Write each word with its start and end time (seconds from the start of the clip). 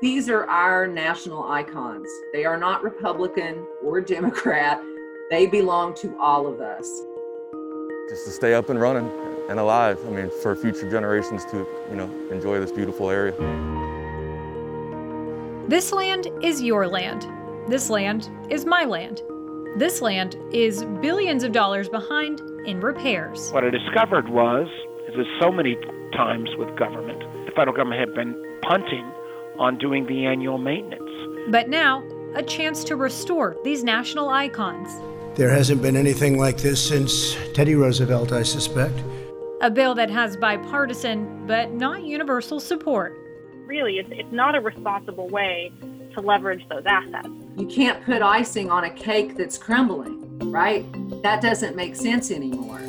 These 0.00 0.30
are 0.30 0.48
our 0.48 0.86
national 0.86 1.44
icons. 1.44 2.08
They 2.32 2.46
are 2.46 2.56
not 2.56 2.82
Republican 2.82 3.66
or 3.84 4.00
Democrat. 4.00 4.80
They 5.28 5.46
belong 5.46 5.92
to 5.96 6.16
all 6.18 6.46
of 6.46 6.58
us. 6.58 6.86
Just 8.08 8.24
to 8.24 8.30
stay 8.30 8.54
up 8.54 8.70
and 8.70 8.80
running 8.80 9.10
and 9.50 9.60
alive. 9.60 9.98
I 10.06 10.10
mean, 10.10 10.30
for 10.40 10.56
future 10.56 10.90
generations 10.90 11.44
to, 11.50 11.66
you 11.90 11.96
know, 11.96 12.10
enjoy 12.30 12.60
this 12.60 12.72
beautiful 12.72 13.10
area. 13.10 13.32
This 15.68 15.92
land 15.92 16.28
is 16.40 16.62
your 16.62 16.88
land. 16.88 17.28
This 17.68 17.90
land 17.90 18.30
is 18.48 18.64
my 18.64 18.84
land. 18.84 19.20
This 19.76 20.00
land 20.00 20.34
is 20.50 20.82
billions 21.02 21.44
of 21.44 21.52
dollars 21.52 21.90
behind 21.90 22.40
in 22.64 22.80
repairs. 22.80 23.50
What 23.52 23.64
I 23.64 23.70
discovered 23.70 24.30
was, 24.30 24.66
is 25.08 25.14
that 25.14 25.26
so 25.42 25.52
many 25.52 25.76
times 26.14 26.48
with 26.56 26.74
government, 26.78 27.20
the 27.44 27.52
federal 27.54 27.76
government 27.76 28.00
had 28.00 28.14
been 28.14 28.34
punting 28.62 29.12
on 29.58 29.78
doing 29.78 30.06
the 30.06 30.26
annual 30.26 30.58
maintenance. 30.58 31.50
But 31.50 31.68
now, 31.68 32.02
a 32.34 32.42
chance 32.42 32.84
to 32.84 32.96
restore 32.96 33.56
these 33.64 33.82
national 33.82 34.28
icons. 34.28 34.88
There 35.36 35.50
hasn't 35.50 35.82
been 35.82 35.96
anything 35.96 36.38
like 36.38 36.58
this 36.58 36.88
since 36.88 37.36
Teddy 37.54 37.74
Roosevelt, 37.74 38.32
I 38.32 38.42
suspect. 38.42 38.98
A 39.62 39.70
bill 39.70 39.94
that 39.94 40.10
has 40.10 40.36
bipartisan 40.36 41.46
but 41.46 41.72
not 41.72 42.04
universal 42.04 42.60
support. 42.60 43.16
Really, 43.66 43.98
it's, 43.98 44.08
it's 44.12 44.32
not 44.32 44.54
a 44.54 44.60
responsible 44.60 45.28
way 45.28 45.72
to 46.14 46.20
leverage 46.20 46.66
those 46.68 46.84
assets. 46.86 47.28
You 47.56 47.66
can't 47.66 48.02
put 48.04 48.22
icing 48.22 48.70
on 48.70 48.84
a 48.84 48.90
cake 48.90 49.36
that's 49.36 49.58
crumbling, 49.58 50.50
right? 50.50 50.84
That 51.22 51.40
doesn't 51.40 51.76
make 51.76 51.94
sense 51.94 52.30
anymore. 52.30 52.80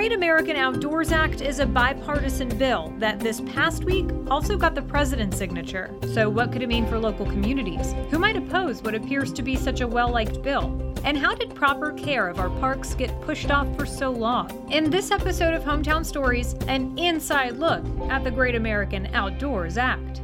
Great 0.00 0.12
American 0.14 0.56
Outdoors 0.56 1.12
Act 1.12 1.42
is 1.42 1.58
a 1.58 1.66
bipartisan 1.66 2.48
bill 2.56 2.90
that 2.96 3.20
this 3.20 3.42
past 3.42 3.84
week 3.84 4.08
also 4.30 4.56
got 4.56 4.74
the 4.74 4.80
president's 4.80 5.36
signature. 5.36 5.94
So, 6.14 6.26
what 6.30 6.52
could 6.52 6.62
it 6.62 6.68
mean 6.68 6.86
for 6.86 6.98
local 6.98 7.26
communities? 7.26 7.94
Who 8.08 8.18
might 8.18 8.34
oppose 8.34 8.80
what 8.80 8.94
appears 8.94 9.30
to 9.34 9.42
be 9.42 9.56
such 9.56 9.82
a 9.82 9.86
well 9.86 10.08
liked 10.08 10.40
bill? 10.40 10.94
And 11.04 11.18
how 11.18 11.34
did 11.34 11.54
proper 11.54 11.92
care 11.92 12.28
of 12.28 12.38
our 12.38 12.48
parks 12.48 12.94
get 12.94 13.20
pushed 13.20 13.50
off 13.50 13.76
for 13.76 13.84
so 13.84 14.10
long? 14.10 14.66
In 14.72 14.88
this 14.88 15.10
episode 15.10 15.52
of 15.52 15.64
Hometown 15.64 16.02
Stories, 16.02 16.54
an 16.66 16.98
inside 16.98 17.58
look 17.58 17.84
at 18.08 18.24
the 18.24 18.30
Great 18.30 18.54
American 18.54 19.06
Outdoors 19.14 19.76
Act. 19.76 20.19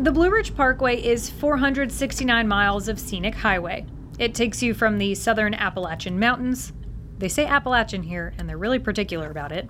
The 0.00 0.12
Blue 0.12 0.30
Ridge 0.30 0.56
Parkway 0.56 0.96
is 0.96 1.28
469 1.28 2.48
miles 2.48 2.88
of 2.88 2.98
scenic 2.98 3.34
highway. 3.34 3.84
It 4.18 4.34
takes 4.34 4.62
you 4.62 4.72
from 4.72 4.96
the 4.96 5.14
southern 5.14 5.52
Appalachian 5.52 6.18
Mountains. 6.18 6.72
They 7.18 7.28
say 7.28 7.44
Appalachian 7.44 8.04
here, 8.04 8.32
and 8.38 8.48
they're 8.48 8.56
really 8.56 8.78
particular 8.78 9.30
about 9.30 9.52
it. 9.52 9.68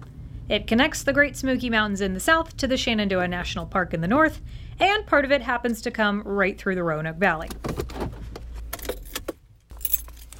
It 0.48 0.68
connects 0.68 1.02
the 1.02 1.12
Great 1.12 1.36
Smoky 1.36 1.68
Mountains 1.68 2.00
in 2.00 2.14
the 2.14 2.20
south 2.20 2.56
to 2.58 2.68
the 2.68 2.76
Shenandoah 2.76 3.26
National 3.26 3.66
Park 3.66 3.92
in 3.92 4.02
the 4.02 4.06
north, 4.06 4.40
and 4.78 5.04
part 5.04 5.24
of 5.24 5.32
it 5.32 5.42
happens 5.42 5.82
to 5.82 5.90
come 5.90 6.22
right 6.22 6.56
through 6.56 6.76
the 6.76 6.84
Roanoke 6.84 7.16
Valley. 7.16 7.48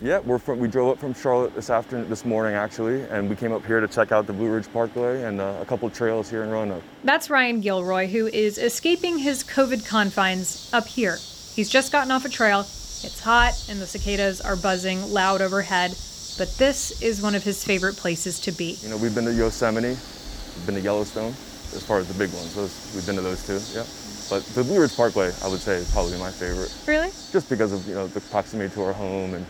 Yeah, 0.03 0.21
we're 0.21 0.39
from, 0.39 0.59
we 0.59 0.69
drove 0.69 0.93
up 0.93 0.99
from 0.99 1.13
Charlotte 1.13 1.55
this 1.55 1.69
afternoon, 1.69 2.09
this 2.09 2.25
morning 2.25 2.55
actually, 2.55 3.03
and 3.03 3.29
we 3.29 3.37
came 3.37 3.53
up 3.53 3.67
here 3.67 3.81
to 3.81 3.89
check 3.89 4.13
out 4.13 4.27
the 4.27 4.33
Blue 4.33 4.51
Ridge 4.51 4.73
Parkway 4.73 5.25
and 5.25 5.43
uh, 5.43 5.59
a 5.61 5.67
couple 5.67 5.91
trails 5.91 6.31
here 6.31 6.43
in 6.43 6.49
Roanoke. 6.49 6.83
That's 7.05 7.29
Ryan 7.29 7.61
Gilroy, 7.61 8.07
who 8.07 8.27
is 8.29 8.57
escaping 8.57 9.19
his 9.19 9.45
COVID 9.45 9.87
confines 9.87 10.71
up 10.73 10.87
here. 10.87 11.19
He's 11.55 11.69
just 11.69 11.93
gotten 11.93 12.11
off 12.11 12.25
a 12.25 12.31
trail. 12.31 12.61
It's 12.61 13.21
hot, 13.21 13.53
and 13.69 13.79
the 13.79 13.87
cicadas 13.87 14.41
are 14.41 14.57
buzzing 14.57 15.13
loud 15.13 15.43
overhead, 15.43 15.91
but 16.39 16.49
this 16.57 17.03
is 17.03 17.21
one 17.21 17.35
of 17.35 17.45
his 17.45 17.63
favorite 17.63 17.97
places 17.97 18.41
to 18.41 18.53
be. 18.53 18.79
You 18.81 18.89
know, 18.89 18.97
we've 18.97 19.15
been 19.15 19.27
to 19.27 19.35
Yosemite, 19.35 19.89
we've 19.89 20.67
been 20.67 20.77
to 20.77 20.81
Yellowstone, 20.81 21.33
as 21.75 21.85
far 21.85 21.99
as 21.99 22.09
the 22.09 22.15
big 22.15 22.33
ones. 22.33 22.55
Those, 22.55 22.91
we've 22.95 23.05
been 23.05 23.17
to 23.17 23.23
those 23.23 23.47
two, 23.47 23.61
yeah. 23.79 23.85
But 24.31 24.47
the 24.55 24.65
Blue 24.65 24.81
Ridge 24.81 24.97
Parkway, 24.97 25.31
I 25.43 25.49
would 25.49 25.61
say, 25.61 25.75
is 25.75 25.91
probably 25.93 26.19
my 26.19 26.31
favorite. 26.31 26.73
Really? 26.87 27.11
Just 27.33 27.51
because 27.51 27.75
of 27.75 27.87
you 27.87 27.95
know 27.95 28.07
the 28.07 28.21
proximity 28.21 28.73
to 28.75 28.83
our 28.85 28.95
home 28.95 29.35
and 29.35 29.45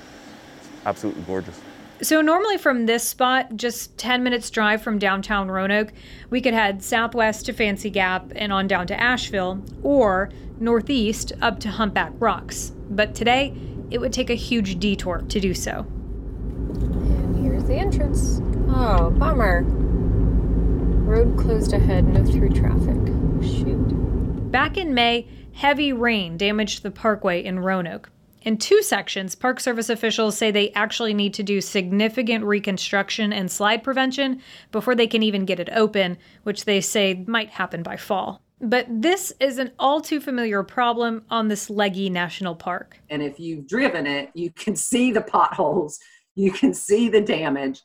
absolutely 0.86 1.22
gorgeous. 1.22 1.60
So, 2.02 2.22
normally 2.22 2.56
from 2.56 2.86
this 2.86 3.06
spot, 3.06 3.56
just 3.56 3.98
10 3.98 4.22
minutes 4.22 4.48
drive 4.48 4.80
from 4.80 4.98
downtown 4.98 5.50
Roanoke, 5.50 5.92
we 6.30 6.40
could 6.40 6.54
head 6.54 6.82
southwest 6.82 7.44
to 7.46 7.52
Fancy 7.52 7.90
Gap 7.90 8.32
and 8.34 8.54
on 8.54 8.66
down 8.66 8.86
to 8.86 8.98
Asheville, 8.98 9.62
or 9.82 10.30
northeast 10.58 11.32
up 11.42 11.60
to 11.60 11.68
Humpback 11.68 12.12
Rocks. 12.18 12.72
But 12.88 13.14
today, 13.14 13.54
it 13.90 14.00
would 14.00 14.14
take 14.14 14.30
a 14.30 14.34
huge 14.34 14.78
detour 14.78 15.18
to 15.28 15.40
do 15.40 15.52
so. 15.52 15.80
And 15.80 17.44
here's 17.44 17.64
the 17.64 17.74
entrance. 17.74 18.40
Oh, 18.68 19.10
bummer. 19.10 19.62
Road 21.04 21.36
closed 21.38 21.74
ahead, 21.74 22.06
no 22.06 22.24
through 22.24 22.50
traffic. 22.50 22.96
Shoot. 23.42 24.50
Back 24.50 24.78
in 24.78 24.94
May, 24.94 25.28
heavy 25.52 25.92
rain 25.92 26.38
damaged 26.38 26.82
the 26.82 26.90
parkway 26.90 27.44
in 27.44 27.60
Roanoke. 27.60 28.10
In 28.42 28.56
two 28.56 28.82
sections, 28.82 29.34
Park 29.34 29.60
Service 29.60 29.90
officials 29.90 30.36
say 30.36 30.50
they 30.50 30.70
actually 30.72 31.12
need 31.12 31.34
to 31.34 31.42
do 31.42 31.60
significant 31.60 32.44
reconstruction 32.44 33.32
and 33.32 33.50
slide 33.50 33.82
prevention 33.82 34.40
before 34.72 34.94
they 34.94 35.06
can 35.06 35.22
even 35.22 35.44
get 35.44 35.60
it 35.60 35.68
open, 35.72 36.16
which 36.44 36.64
they 36.64 36.80
say 36.80 37.24
might 37.26 37.50
happen 37.50 37.82
by 37.82 37.96
fall. 37.96 38.40
But 38.62 38.86
this 38.88 39.32
is 39.40 39.58
an 39.58 39.72
all 39.78 40.00
too 40.00 40.20
familiar 40.20 40.62
problem 40.62 41.24
on 41.30 41.48
this 41.48 41.68
leggy 41.68 42.08
national 42.08 42.54
park. 42.54 42.98
And 43.10 43.22
if 43.22 43.38
you've 43.38 43.66
driven 43.66 44.06
it, 44.06 44.30
you 44.34 44.50
can 44.50 44.76
see 44.76 45.12
the 45.12 45.22
potholes, 45.22 45.98
you 46.34 46.52
can 46.52 46.72
see 46.72 47.08
the 47.08 47.20
damage. 47.20 47.82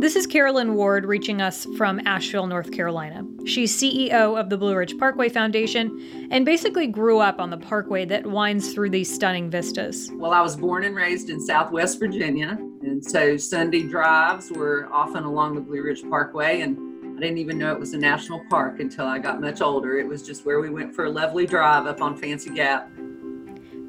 This 0.00 0.16
is 0.16 0.26
Carolyn 0.26 0.76
Ward 0.76 1.04
reaching 1.04 1.42
us 1.42 1.66
from 1.76 2.00
Asheville, 2.06 2.46
North 2.46 2.72
Carolina. 2.72 3.22
She's 3.44 3.78
CEO 3.78 4.40
of 4.40 4.48
the 4.48 4.56
Blue 4.56 4.74
Ridge 4.74 4.96
Parkway 4.96 5.28
Foundation 5.28 6.28
and 6.30 6.46
basically 6.46 6.86
grew 6.86 7.18
up 7.18 7.38
on 7.38 7.50
the 7.50 7.58
parkway 7.58 8.06
that 8.06 8.26
winds 8.26 8.72
through 8.72 8.88
these 8.88 9.14
stunning 9.14 9.50
vistas. 9.50 10.10
Well, 10.14 10.32
I 10.32 10.40
was 10.40 10.56
born 10.56 10.84
and 10.84 10.96
raised 10.96 11.28
in 11.28 11.38
Southwest 11.38 11.98
Virginia, 11.98 12.56
and 12.80 13.04
so 13.04 13.36
Sunday 13.36 13.82
drives 13.82 14.50
were 14.50 14.88
often 14.90 15.24
along 15.24 15.56
the 15.56 15.60
Blue 15.60 15.82
Ridge 15.82 16.02
Parkway, 16.08 16.62
and 16.62 16.78
I 17.18 17.20
didn't 17.20 17.36
even 17.36 17.58
know 17.58 17.70
it 17.70 17.78
was 17.78 17.92
a 17.92 17.98
national 17.98 18.42
park 18.48 18.80
until 18.80 19.04
I 19.04 19.18
got 19.18 19.38
much 19.38 19.60
older. 19.60 19.98
It 19.98 20.08
was 20.08 20.22
just 20.22 20.46
where 20.46 20.60
we 20.60 20.70
went 20.70 20.94
for 20.94 21.04
a 21.04 21.10
lovely 21.10 21.44
drive 21.44 21.84
up 21.84 22.00
on 22.00 22.16
Fancy 22.16 22.54
Gap. 22.54 22.90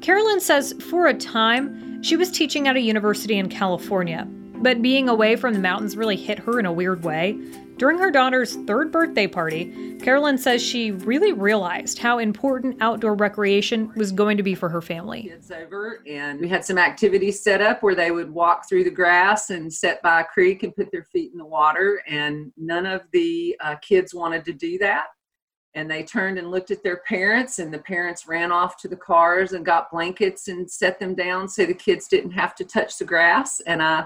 Carolyn 0.02 0.40
says 0.40 0.74
for 0.78 1.06
a 1.06 1.14
time, 1.14 2.02
she 2.02 2.16
was 2.16 2.30
teaching 2.30 2.68
at 2.68 2.76
a 2.76 2.80
university 2.80 3.38
in 3.38 3.48
California 3.48 4.28
but 4.62 4.80
being 4.80 5.08
away 5.08 5.36
from 5.36 5.52
the 5.52 5.60
mountains 5.60 5.96
really 5.96 6.16
hit 6.16 6.38
her 6.38 6.58
in 6.58 6.66
a 6.66 6.72
weird 6.72 7.04
way. 7.04 7.38
During 7.78 7.98
her 7.98 8.12
daughter's 8.12 8.54
third 8.64 8.92
birthday 8.92 9.26
party, 9.26 9.96
Carolyn 10.00 10.38
says 10.38 10.62
she 10.62 10.92
really 10.92 11.32
realized 11.32 11.98
how 11.98 12.18
important 12.18 12.76
outdoor 12.80 13.14
recreation 13.14 13.92
was 13.96 14.12
going 14.12 14.36
to 14.36 14.42
be 14.42 14.54
for 14.54 14.68
her 14.68 14.80
family. 14.80 15.22
Kids 15.22 15.50
over, 15.50 16.00
and 16.06 16.40
we 16.40 16.48
had 16.48 16.64
some 16.64 16.78
activities 16.78 17.42
set 17.42 17.60
up 17.60 17.82
where 17.82 17.96
they 17.96 18.12
would 18.12 18.30
walk 18.30 18.68
through 18.68 18.84
the 18.84 18.90
grass 18.90 19.50
and 19.50 19.72
sit 19.72 20.00
by 20.02 20.20
a 20.20 20.24
creek 20.24 20.62
and 20.62 20.76
put 20.76 20.92
their 20.92 21.04
feet 21.04 21.32
in 21.32 21.38
the 21.38 21.44
water. 21.44 22.02
And 22.06 22.52
none 22.56 22.86
of 22.86 23.02
the 23.12 23.56
uh, 23.60 23.74
kids 23.76 24.14
wanted 24.14 24.44
to 24.44 24.52
do 24.52 24.78
that. 24.78 25.06
And 25.74 25.90
they 25.90 26.04
turned 26.04 26.38
and 26.38 26.50
looked 26.50 26.70
at 26.70 26.84
their 26.84 26.98
parents, 26.98 27.58
and 27.58 27.74
the 27.74 27.78
parents 27.78 28.28
ran 28.28 28.52
off 28.52 28.76
to 28.82 28.88
the 28.88 28.96
cars 28.96 29.54
and 29.54 29.64
got 29.64 29.90
blankets 29.90 30.46
and 30.48 30.70
set 30.70 31.00
them 31.00 31.14
down 31.14 31.48
so 31.48 31.64
the 31.64 31.74
kids 31.74 32.06
didn't 32.06 32.32
have 32.32 32.54
to 32.56 32.64
touch 32.64 32.98
the 32.98 33.06
grass. 33.06 33.58
And 33.60 33.82
I 33.82 34.04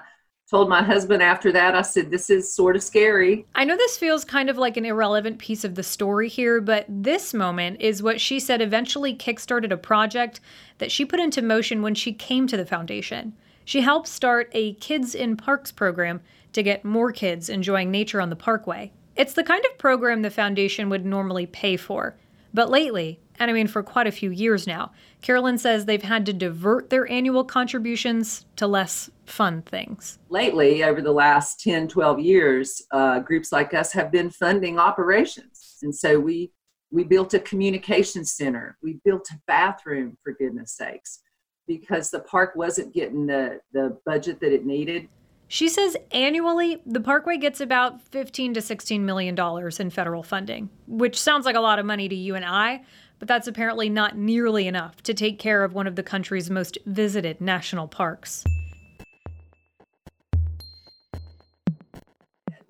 told 0.50 0.68
my 0.68 0.82
husband 0.82 1.22
after 1.22 1.50
that, 1.52 1.74
I 1.74 1.82
said, 1.82 2.10
This 2.10 2.30
is 2.30 2.52
sort 2.52 2.76
of 2.76 2.82
scary. 2.82 3.44
I 3.54 3.64
know 3.64 3.76
this 3.76 3.98
feels 3.98 4.24
kind 4.24 4.48
of 4.48 4.56
like 4.56 4.76
an 4.76 4.84
irrelevant 4.84 5.38
piece 5.38 5.64
of 5.64 5.74
the 5.74 5.82
story 5.82 6.28
here, 6.28 6.60
but 6.60 6.86
this 6.88 7.34
moment 7.34 7.80
is 7.80 8.02
what 8.02 8.20
she 8.20 8.38
said 8.38 8.60
eventually 8.60 9.14
kickstarted 9.14 9.72
a 9.72 9.76
project 9.76 10.40
that 10.78 10.92
she 10.92 11.04
put 11.04 11.20
into 11.20 11.42
motion 11.42 11.82
when 11.82 11.94
she 11.94 12.12
came 12.12 12.46
to 12.46 12.56
the 12.56 12.66
foundation. 12.66 13.34
She 13.64 13.80
helped 13.80 14.06
start 14.06 14.48
a 14.52 14.74
Kids 14.74 15.14
in 15.14 15.36
Parks 15.36 15.72
program 15.72 16.20
to 16.52 16.62
get 16.62 16.84
more 16.84 17.10
kids 17.10 17.48
enjoying 17.48 17.90
nature 17.90 18.20
on 18.20 18.30
the 18.30 18.36
parkway. 18.36 18.92
It's 19.16 19.32
the 19.32 19.42
kind 19.42 19.64
of 19.66 19.78
program 19.78 20.22
the 20.22 20.30
foundation 20.30 20.88
would 20.90 21.04
normally 21.04 21.46
pay 21.46 21.76
for. 21.76 22.14
But 22.54 22.70
lately, 22.70 23.18
and 23.38 23.50
I 23.50 23.54
mean 23.54 23.66
for 23.66 23.82
quite 23.82 24.06
a 24.06 24.12
few 24.12 24.30
years 24.30 24.66
now, 24.66 24.92
Carolyn 25.22 25.58
says 25.58 25.84
they've 25.84 26.02
had 26.02 26.26
to 26.26 26.32
divert 26.32 26.90
their 26.90 27.10
annual 27.10 27.44
contributions 27.44 28.46
to 28.56 28.66
less 28.66 29.10
fun 29.24 29.62
things. 29.62 30.18
Lately, 30.28 30.84
over 30.84 31.02
the 31.02 31.12
last 31.12 31.60
10, 31.60 31.88
12 31.88 32.20
years, 32.20 32.82
uh, 32.92 33.20
groups 33.20 33.52
like 33.52 33.74
us 33.74 33.92
have 33.92 34.10
been 34.10 34.30
funding 34.30 34.78
operations. 34.78 35.78
And 35.82 35.94
so 35.94 36.18
we 36.18 36.52
we 36.90 37.04
built 37.04 37.34
a 37.34 37.40
communication 37.40 38.24
center. 38.24 38.76
We 38.82 39.00
built 39.04 39.28
a 39.30 39.40
bathroom, 39.46 40.16
for 40.22 40.32
goodness 40.32 40.72
sakes, 40.72 41.20
because 41.66 42.10
the 42.10 42.20
park 42.20 42.54
wasn't 42.54 42.94
getting 42.94 43.26
the, 43.26 43.60
the 43.72 43.98
budget 44.06 44.40
that 44.40 44.52
it 44.52 44.64
needed. 44.64 45.08
She 45.48 45.68
says 45.68 45.96
annually, 46.10 46.82
the 46.86 47.00
Parkway 47.00 47.36
gets 47.36 47.60
about 47.60 48.02
15 48.02 48.54
to 48.54 48.60
16 48.60 49.06
million 49.06 49.34
dollars 49.34 49.78
in 49.78 49.90
federal 49.90 50.24
funding, 50.24 50.70
which 50.88 51.20
sounds 51.20 51.46
like 51.46 51.54
a 51.54 51.60
lot 51.60 51.78
of 51.78 51.86
money 51.86 52.08
to 52.08 52.14
you 52.14 52.34
and 52.34 52.44
I, 52.44 52.82
but 53.18 53.28
that's 53.28 53.46
apparently 53.46 53.88
not 53.88 54.16
nearly 54.16 54.66
enough 54.66 55.02
to 55.02 55.14
take 55.14 55.38
care 55.38 55.64
of 55.64 55.72
one 55.72 55.86
of 55.86 55.96
the 55.96 56.02
country's 56.02 56.50
most 56.50 56.78
visited 56.86 57.40
national 57.40 57.88
parks. 57.88 58.44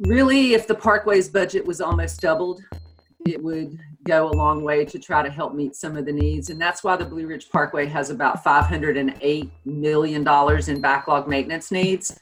Really, 0.00 0.52
if 0.52 0.66
the 0.66 0.74
Parkway's 0.74 1.28
budget 1.28 1.64
was 1.64 1.80
almost 1.80 2.20
doubled, 2.20 2.62
it 3.26 3.42
would 3.42 3.78
go 4.04 4.28
a 4.28 4.32
long 4.32 4.62
way 4.62 4.84
to 4.84 4.98
try 4.98 5.22
to 5.22 5.30
help 5.30 5.54
meet 5.54 5.74
some 5.74 5.96
of 5.96 6.04
the 6.04 6.12
needs. 6.12 6.50
And 6.50 6.60
that's 6.60 6.84
why 6.84 6.96
the 6.96 7.04
Blue 7.04 7.26
Ridge 7.26 7.48
Parkway 7.50 7.86
has 7.86 8.10
about 8.10 8.44
$508 8.44 9.50
million 9.64 10.68
in 10.68 10.80
backlog 10.80 11.28
maintenance 11.28 11.72
needs. 11.72 12.18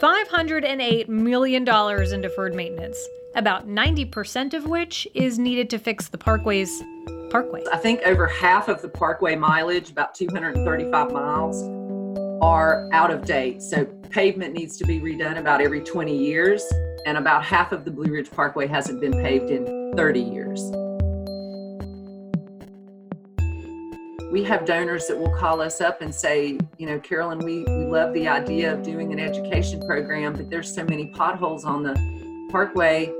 $508 0.00 1.08
million 1.08 1.68
in 2.12 2.20
deferred 2.20 2.54
maintenance, 2.54 3.08
about 3.34 3.68
90% 3.68 4.54
of 4.54 4.66
which 4.66 5.06
is 5.14 5.38
needed 5.38 5.70
to 5.70 5.78
fix 5.78 6.08
the 6.08 6.18
Parkway's 6.18 6.82
parkway. 7.30 7.62
I 7.72 7.76
think 7.76 8.00
over 8.04 8.26
half 8.26 8.68
of 8.68 8.82
the 8.82 8.88
parkway 8.88 9.36
mileage, 9.36 9.90
about 9.90 10.14
235 10.14 11.12
miles, 11.12 11.62
are 12.42 12.88
out 12.92 13.10
of 13.10 13.24
date. 13.24 13.62
So 13.62 13.84
pavement 14.10 14.54
needs 14.54 14.76
to 14.78 14.86
be 14.86 15.00
redone 15.00 15.38
about 15.38 15.60
every 15.60 15.80
20 15.80 16.16
years, 16.16 16.64
and 17.06 17.18
about 17.18 17.44
half 17.44 17.72
of 17.72 17.84
the 17.84 17.90
Blue 17.90 18.12
Ridge 18.12 18.30
Parkway 18.30 18.66
hasn't 18.66 19.00
been 19.00 19.12
paved 19.12 19.50
in 19.50 19.92
30 19.96 20.20
years. 20.20 20.60
We 24.30 24.44
have 24.44 24.66
donors 24.66 25.06
that 25.06 25.18
will 25.18 25.34
call 25.36 25.60
us 25.62 25.80
up 25.80 26.02
and 26.02 26.14
say, 26.14 26.58
you 26.76 26.86
know, 26.86 27.00
Carolyn, 27.00 27.38
we, 27.38 27.64
we 27.64 27.86
love 27.86 28.12
the 28.12 28.28
idea 28.28 28.72
of 28.72 28.82
doing 28.82 29.10
an 29.12 29.18
education 29.18 29.80
program, 29.86 30.34
but 30.34 30.50
there's 30.50 30.72
so 30.72 30.84
many 30.84 31.10
potholes 31.14 31.64
on 31.64 31.82
the 31.82 32.48
parkway. 32.50 33.10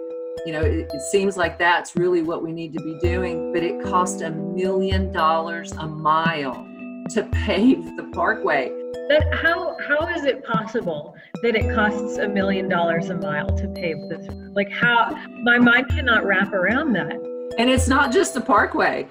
You 0.46 0.52
know, 0.52 0.60
it, 0.60 0.90
it 0.92 1.02
seems 1.10 1.36
like 1.36 1.58
that's 1.58 1.96
really 1.96 2.22
what 2.22 2.42
we 2.42 2.52
need 2.52 2.72
to 2.74 2.82
be 2.82 2.98
doing, 3.00 3.52
but 3.52 3.62
it 3.62 3.82
costs 3.82 4.22
a 4.22 4.30
million 4.30 5.12
dollars 5.12 5.72
a 5.72 5.86
mile 5.86 6.66
to 7.10 7.22
pave 7.32 7.96
the 7.96 8.04
parkway. 8.12 8.72
But 9.08 9.34
how 9.34 9.76
how 9.86 10.06
is 10.08 10.24
it 10.24 10.44
possible 10.44 11.16
that 11.42 11.56
it 11.56 11.74
costs 11.74 12.18
a 12.18 12.28
million 12.28 12.68
dollars 12.68 13.08
a 13.10 13.14
mile 13.14 13.48
to 13.56 13.68
pave 13.68 13.96
this? 14.08 14.26
Like 14.52 14.70
how 14.70 15.10
my 15.42 15.58
mind 15.58 15.88
cannot 15.88 16.26
wrap 16.26 16.52
around 16.52 16.92
that. 16.92 17.12
And 17.58 17.70
it's 17.70 17.88
not 17.88 18.12
just 18.12 18.34
the 18.34 18.40
parkway. 18.40 19.06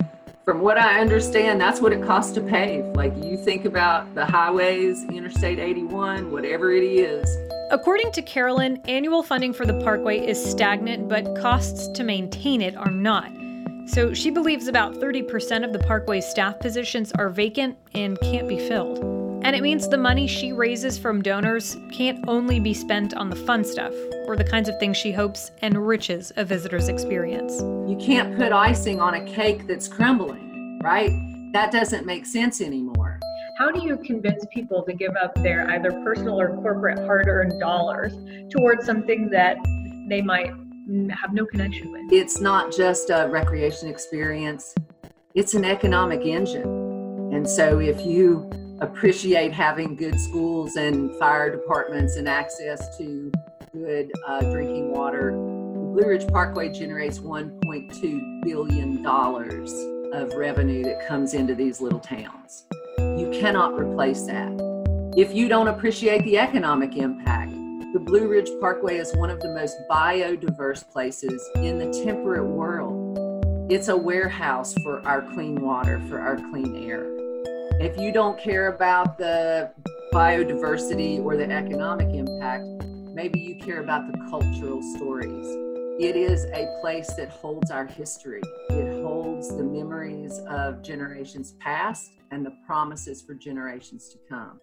From 0.46 0.62
what 0.62 0.78
I 0.78 1.02
understand, 1.02 1.60
that's 1.60 1.82
what 1.82 1.92
it 1.92 2.02
costs 2.04 2.32
to 2.36 2.42
pave. 2.42 2.86
Like 2.96 3.14
you 3.18 3.36
think 3.38 3.66
about 3.66 4.16
the 4.16 4.26
highways, 4.26 5.04
Interstate 5.04 5.60
81, 5.60 6.32
whatever 6.32 6.72
it 6.72 6.84
is. 6.84 7.47
According 7.70 8.14
to 8.14 8.22
Carolyn, 8.22 8.82
annual 8.88 9.22
funding 9.22 9.52
for 9.52 9.66
the 9.66 9.78
parkway 9.82 10.26
is 10.26 10.42
stagnant, 10.42 11.10
but 11.10 11.38
costs 11.38 11.90
to 11.90 12.04
maintain 12.06 12.62
it 12.62 12.78
are 12.78 12.90
not. 12.90 13.30
So 13.88 14.14
she 14.14 14.30
believes 14.30 14.70
about 14.70 14.96
30% 14.96 15.66
of 15.66 15.74
the 15.74 15.80
parkway's 15.80 16.26
staff 16.26 16.58
positions 16.62 17.12
are 17.12 17.30
vacant 17.30 17.78
and 17.94 18.18
can't 18.22 18.48
be 18.48 18.58
filled. 18.58 19.00
And 19.44 19.54
it 19.54 19.62
means 19.62 19.90
the 19.90 19.98
money 19.98 20.28
she 20.28 20.54
raises 20.54 20.98
from 20.98 21.22
donors 21.22 21.76
can't 21.92 22.24
only 22.30 22.62
be 22.62 22.74
spent 22.74 23.14
on 23.14 23.30
the 23.30 23.36
fun 23.36 23.66
stuff 23.66 23.94
or 24.28 24.38
the 24.38 24.46
kinds 24.46 24.70
of 24.70 24.80
things 24.80 24.96
she 24.96 25.12
hopes 25.12 25.52
enriches 25.62 26.32
a 26.38 26.46
visitor's 26.46 26.88
experience. 26.88 27.60
You 27.62 27.98
can't 28.00 28.38
put 28.38 28.54
icing 28.54 29.02
on 29.02 29.16
a 29.16 29.26
cake 29.26 29.68
that's 29.68 29.90
crumbling, 29.90 30.80
right? 30.82 31.12
That 31.52 31.74
doesn't 31.74 32.06
make 32.06 32.26
sense 32.26 32.62
anymore. 32.62 32.97
How 33.58 33.72
do 33.72 33.84
you 33.84 33.98
convince 33.98 34.46
people 34.54 34.84
to 34.84 34.94
give 34.94 35.16
up 35.16 35.34
their 35.42 35.68
either 35.72 35.92
personal 36.04 36.40
or 36.40 36.56
corporate 36.58 37.00
hard 37.00 37.28
earned 37.28 37.60
dollars 37.60 38.14
towards 38.52 38.86
something 38.86 39.32
that 39.32 39.58
they 40.08 40.22
might 40.22 40.52
have 41.10 41.34
no 41.34 41.44
connection 41.44 41.92
with? 41.92 42.04
It's 42.12 42.40
not 42.40 42.72
just 42.72 43.10
a 43.10 43.28
recreation 43.32 43.90
experience, 43.90 44.76
it's 45.34 45.56
an 45.56 45.66
economic 45.66 46.22
engine. 46.24 47.34
And 47.34 47.50
so 47.50 47.80
if 47.80 48.06
you 48.06 48.48
appreciate 48.80 49.54
having 49.54 49.96
good 49.96 50.20
schools 50.20 50.76
and 50.76 51.16
fire 51.16 51.50
departments 51.50 52.16
and 52.16 52.30
access 52.30 52.96
to 53.00 53.32
good 53.74 54.12
uh, 54.28 54.42
drinking 54.52 54.92
water. 54.92 55.32
Blue 55.32 56.06
Ridge 56.06 56.28
Parkway 56.28 56.72
generates 56.72 57.18
$1.2 57.18 58.44
billion 58.44 59.04
of 59.04 60.34
revenue 60.36 60.84
that 60.84 61.08
comes 61.08 61.34
into 61.34 61.56
these 61.56 61.82
little 61.82 62.00
towns. 62.00 62.68
You 63.18 63.32
cannot 63.32 63.74
replace 63.74 64.22
that. 64.28 64.52
If 65.18 65.34
you 65.34 65.50
don't 65.50 65.70
appreciate 65.70 66.24
the 66.24 66.38
economic 66.38 66.96
impact, 66.98 67.52
the 67.92 68.00
Blue 68.00 68.28
Ridge 68.28 68.52
Parkway 68.62 68.98
is 68.98 69.12
one 69.16 69.32
of 69.32 69.40
the 69.40 69.52
most 69.56 69.76
biodiverse 69.90 70.88
places 70.88 71.42
in 71.56 71.80
the 71.80 71.92
temperate 72.06 72.46
world. 72.46 73.18
It's 73.72 73.88
a 73.88 73.98
warehouse 73.98 74.76
for 74.84 75.02
our 75.08 75.24
clean 75.24 75.60
water, 75.62 76.00
for 76.08 76.20
our 76.20 76.36
clean 76.36 76.88
air. 76.88 77.08
If 77.82 78.00
you 78.00 78.12
don't 78.12 78.40
care 78.40 78.68
about 78.68 79.18
the 79.18 79.72
biodiversity 80.14 81.20
or 81.20 81.36
the 81.36 81.52
economic 81.52 82.14
impact, 82.14 82.66
maybe 83.16 83.40
you 83.40 83.56
care 83.56 83.82
about 83.82 84.12
the 84.12 84.18
cultural 84.30 84.84
stories. 84.96 85.48
It 86.00 86.16
is 86.16 86.46
a 86.54 86.78
place 86.82 87.12
that 87.16 87.30
holds 87.30 87.72
our 87.72 87.88
history. 87.88 88.44
It 88.70 88.97
holds 89.08 89.56
the 89.56 89.64
memories 89.64 90.40
of 90.50 90.82
generations 90.82 91.54
past 91.60 92.12
and 92.32 92.46
the 92.46 92.52
promises 92.66 93.22
for 93.22 93.36
generations 93.36 94.10
to 94.10 94.18
come. 94.28 94.60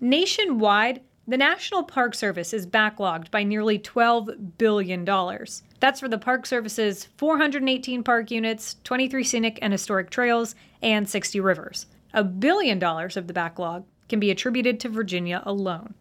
Nationwide, 0.00 1.02
the 1.28 1.36
National 1.36 1.82
Park 1.82 2.14
Service 2.14 2.54
is 2.54 2.66
backlogged 2.66 3.30
by 3.30 3.42
nearly 3.42 3.78
$12 3.78 4.56
billion. 4.56 5.04
That's 5.04 6.00
for 6.00 6.08
the 6.08 6.16
Park 6.16 6.46
Service's 6.46 7.08
418 7.18 8.02
park 8.02 8.30
units, 8.30 8.76
23 8.84 9.22
scenic 9.22 9.58
and 9.60 9.72
historic 9.72 10.08
trails, 10.08 10.54
and 10.80 11.06
60 11.06 11.38
rivers. 11.40 11.86
A 12.14 12.24
billion 12.24 12.78
dollars 12.78 13.18
of 13.18 13.26
the 13.26 13.34
backlog 13.34 13.84
can 14.08 14.18
be 14.18 14.30
attributed 14.30 14.80
to 14.80 14.88
Virginia 14.88 15.42
alone. 15.44 15.92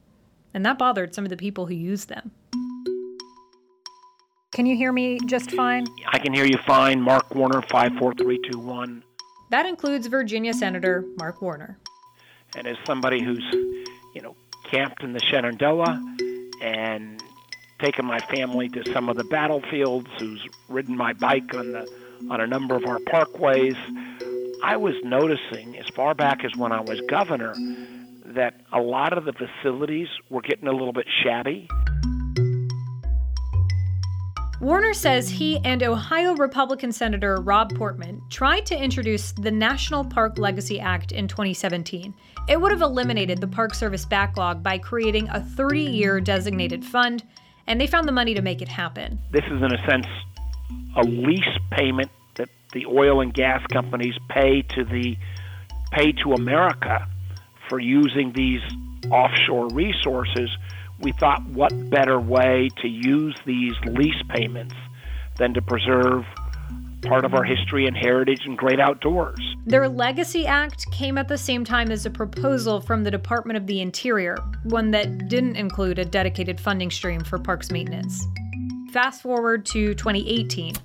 And 0.54 0.66
that 0.66 0.80
bothered 0.80 1.14
some 1.14 1.26
of 1.26 1.30
the 1.30 1.38
people 1.38 1.66
who 1.66 1.74
use 1.74 2.06
them. 2.06 2.32
Can 4.52 4.66
you 4.66 4.76
hear 4.76 4.92
me 4.92 5.18
just 5.28 5.52
fine? 5.52 5.86
I 6.12 6.20
can 6.20 6.34
hear 6.34 6.44
you 6.44 6.58
fine. 6.68 7.02
Mark 7.02 7.34
Warner, 7.34 7.62
54321. 7.62 9.02
That 9.50 9.66
includes 9.66 10.08
Virginia 10.08 10.54
Senator 10.54 11.06
Mark 11.18 11.42
Warner. 11.42 11.80
And 12.58 12.68
as 12.68 12.76
somebody 12.86 13.24
who's, 13.24 13.46
you 14.14 14.22
know, 14.22 14.36
camped 14.70 15.04
in 15.04 15.14
the 15.14 15.22
Shenandoah 15.22 16.18
and 16.62 17.24
taken 17.80 18.06
my 18.06 18.20
family 18.20 18.68
to 18.70 18.84
some 18.92 19.08
of 19.08 19.16
the 19.16 19.24
battlefields, 19.24 20.10
who's 20.20 20.46
ridden 20.68 20.98
my 20.98 21.14
bike 21.14 21.54
on 21.54 21.72
the 21.72 21.90
on 22.30 22.42
a 22.42 22.46
number 22.46 22.76
of 22.76 22.86
our 22.86 23.00
parkways, 23.00 23.78
I 24.64 24.76
was 24.76 24.96
noticing 25.04 25.78
as 25.78 25.88
far 25.96 26.14
back 26.14 26.44
as 26.44 26.56
when 26.58 26.74
I 26.74 26.82
was 26.82 27.00
governor 27.10 27.56
that 28.26 28.62
a 28.74 28.82
lot 28.82 29.18
of 29.18 29.24
the 29.24 29.34
facilities 29.34 30.10
were 30.30 30.42
getting 30.42 30.68
a 30.68 30.74
little 30.74 30.94
bit 30.94 31.08
shabby. 31.24 31.70
Warner 34.62 34.94
says 34.94 35.28
he 35.28 35.58
and 35.64 35.82
Ohio 35.82 36.36
Republican 36.36 36.92
Senator 36.92 37.38
Rob 37.38 37.74
Portman 37.74 38.22
tried 38.30 38.64
to 38.68 38.78
introduce 38.78 39.32
the 39.32 39.50
National 39.50 40.06
Park 40.06 40.38
Legacy 40.38 40.80
Act 40.80 41.12
in 41.12 41.28
2017. 41.28 42.14
It 42.48 42.62
would 42.62 42.72
have 42.72 42.84
eliminated 42.84 43.42
the 43.42 43.48
Park 43.48 43.74
Service 43.74 44.06
backlog 44.06 44.62
by 44.62 44.78
creating 44.78 45.28
a 45.30 45.42
30 45.42 45.80
year 45.80 46.22
designated 46.22 46.86
fund, 46.86 47.24
and 47.66 47.82
they 47.82 47.88
found 47.88 48.08
the 48.08 48.12
money 48.12 48.36
to 48.36 48.44
make 48.44 48.62
it 48.62 48.68
happen. 48.68 49.18
This 49.32 49.46
is, 49.46 49.64
in 49.64 49.74
a 49.74 49.84
sense, 49.90 50.06
a 50.96 51.02
lease 51.08 51.58
payment 51.72 52.12
that 52.36 52.50
the 52.72 52.86
oil 52.86 53.22
and 53.22 53.34
gas 53.34 53.66
companies 53.74 54.14
pay 54.30 54.62
to 54.62 54.84
the 54.84 55.18
pay 55.92 56.12
to 56.12 56.34
America 56.34 57.08
for 57.68 57.80
using 57.80 58.32
these 58.36 58.62
offshore 59.10 59.70
resources, 59.70 60.56
we 61.02 61.12
thought 61.14 61.44
what 61.50 61.72
better 61.90 62.20
way 62.20 62.70
to 62.82 62.88
use 62.88 63.36
these 63.46 63.74
lease 63.86 64.22
payments 64.30 64.76
than 65.38 65.54
to 65.54 65.62
preserve 65.62 66.26
part 67.02 67.26
of 67.26 67.34
our 67.34 67.44
history 67.44 67.88
and 67.88 67.98
heritage 67.98 68.42
and 68.46 68.58
great 68.58 68.80
outdoors. 68.80 69.40
Their 69.66 69.90
Legacy 69.90 70.46
Act 70.46 70.86
came 70.92 71.18
at 71.18 71.28
the 71.28 71.38
same 71.38 71.66
time 71.66 71.92
as 71.92 72.06
a 72.06 72.10
proposal 72.10 72.80
from 72.80 73.04
the 73.04 73.12
Department 73.12 73.58
of 73.58 73.68
the 73.68 73.82
Interior, 73.82 74.38
one 74.64 74.92
that 74.92 75.28
didn't 75.28 75.56
include 75.56 76.00
a 76.00 76.06
dedicated 76.06 76.60
funding 76.60 76.92
stream 76.92 77.22
for 77.22 77.40
parks 77.40 77.72
maintenance. 77.72 78.26
Fast 78.92 79.22
forward 79.22 79.66
to 79.68 79.96
2018. 79.96 80.76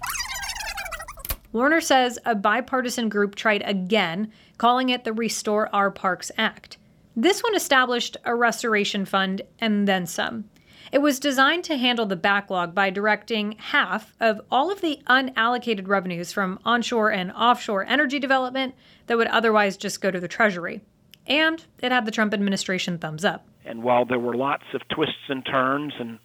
Warner 1.53 1.81
says 1.81 2.19
a 2.25 2.35
bipartisan 2.35 3.09
group 3.09 3.35
tried 3.35 3.63
again, 3.65 4.33
calling 4.59 4.89
it 4.91 5.05
the 5.05 5.13
Restore 5.13 5.69
Our 5.75 5.91
Parks 5.91 6.31
Act. 6.39 6.79
This 7.19 7.43
one 7.43 7.57
established 7.57 8.19
a 8.27 8.35
restoration 8.35 9.07
fund 9.07 9.41
and 9.59 9.89
then 9.89 10.07
some. 10.07 10.45
It 10.93 10.99
was 10.99 11.19
designed 11.19 11.65
to 11.65 11.79
handle 11.79 12.05
the 12.05 12.15
backlog 12.15 12.75
by 12.75 12.91
directing 12.91 13.53
half 13.53 14.13
of 14.21 14.41
all 14.51 14.71
of 14.71 14.83
the 14.83 15.01
unallocated 15.09 15.89
revenues 15.89 16.31
from 16.31 16.61
onshore 16.65 17.11
and 17.11 17.33
offshore 17.33 17.87
energy 17.87 18.19
development 18.19 18.75
that 19.07 19.17
would 19.17 19.29
otherwise 19.29 19.79
just 19.79 20.03
go 20.03 20.11
to 20.11 20.21
the 20.21 20.29
Treasury. 20.29 20.83
And 21.27 21.65
it 21.83 21.91
had 21.91 22.05
the 22.05 22.11
Trump 22.11 22.35
administration 22.35 22.99
thumbs 22.99 23.25
up. 23.25 23.49
And 23.65 23.83
while 23.83 24.05
there 24.05 24.21
were 24.21 24.37
lots 24.37 24.65
of 24.75 24.87
twists 24.89 25.29
and 25.29 25.45
turns, 25.45 25.95
and 25.99 26.19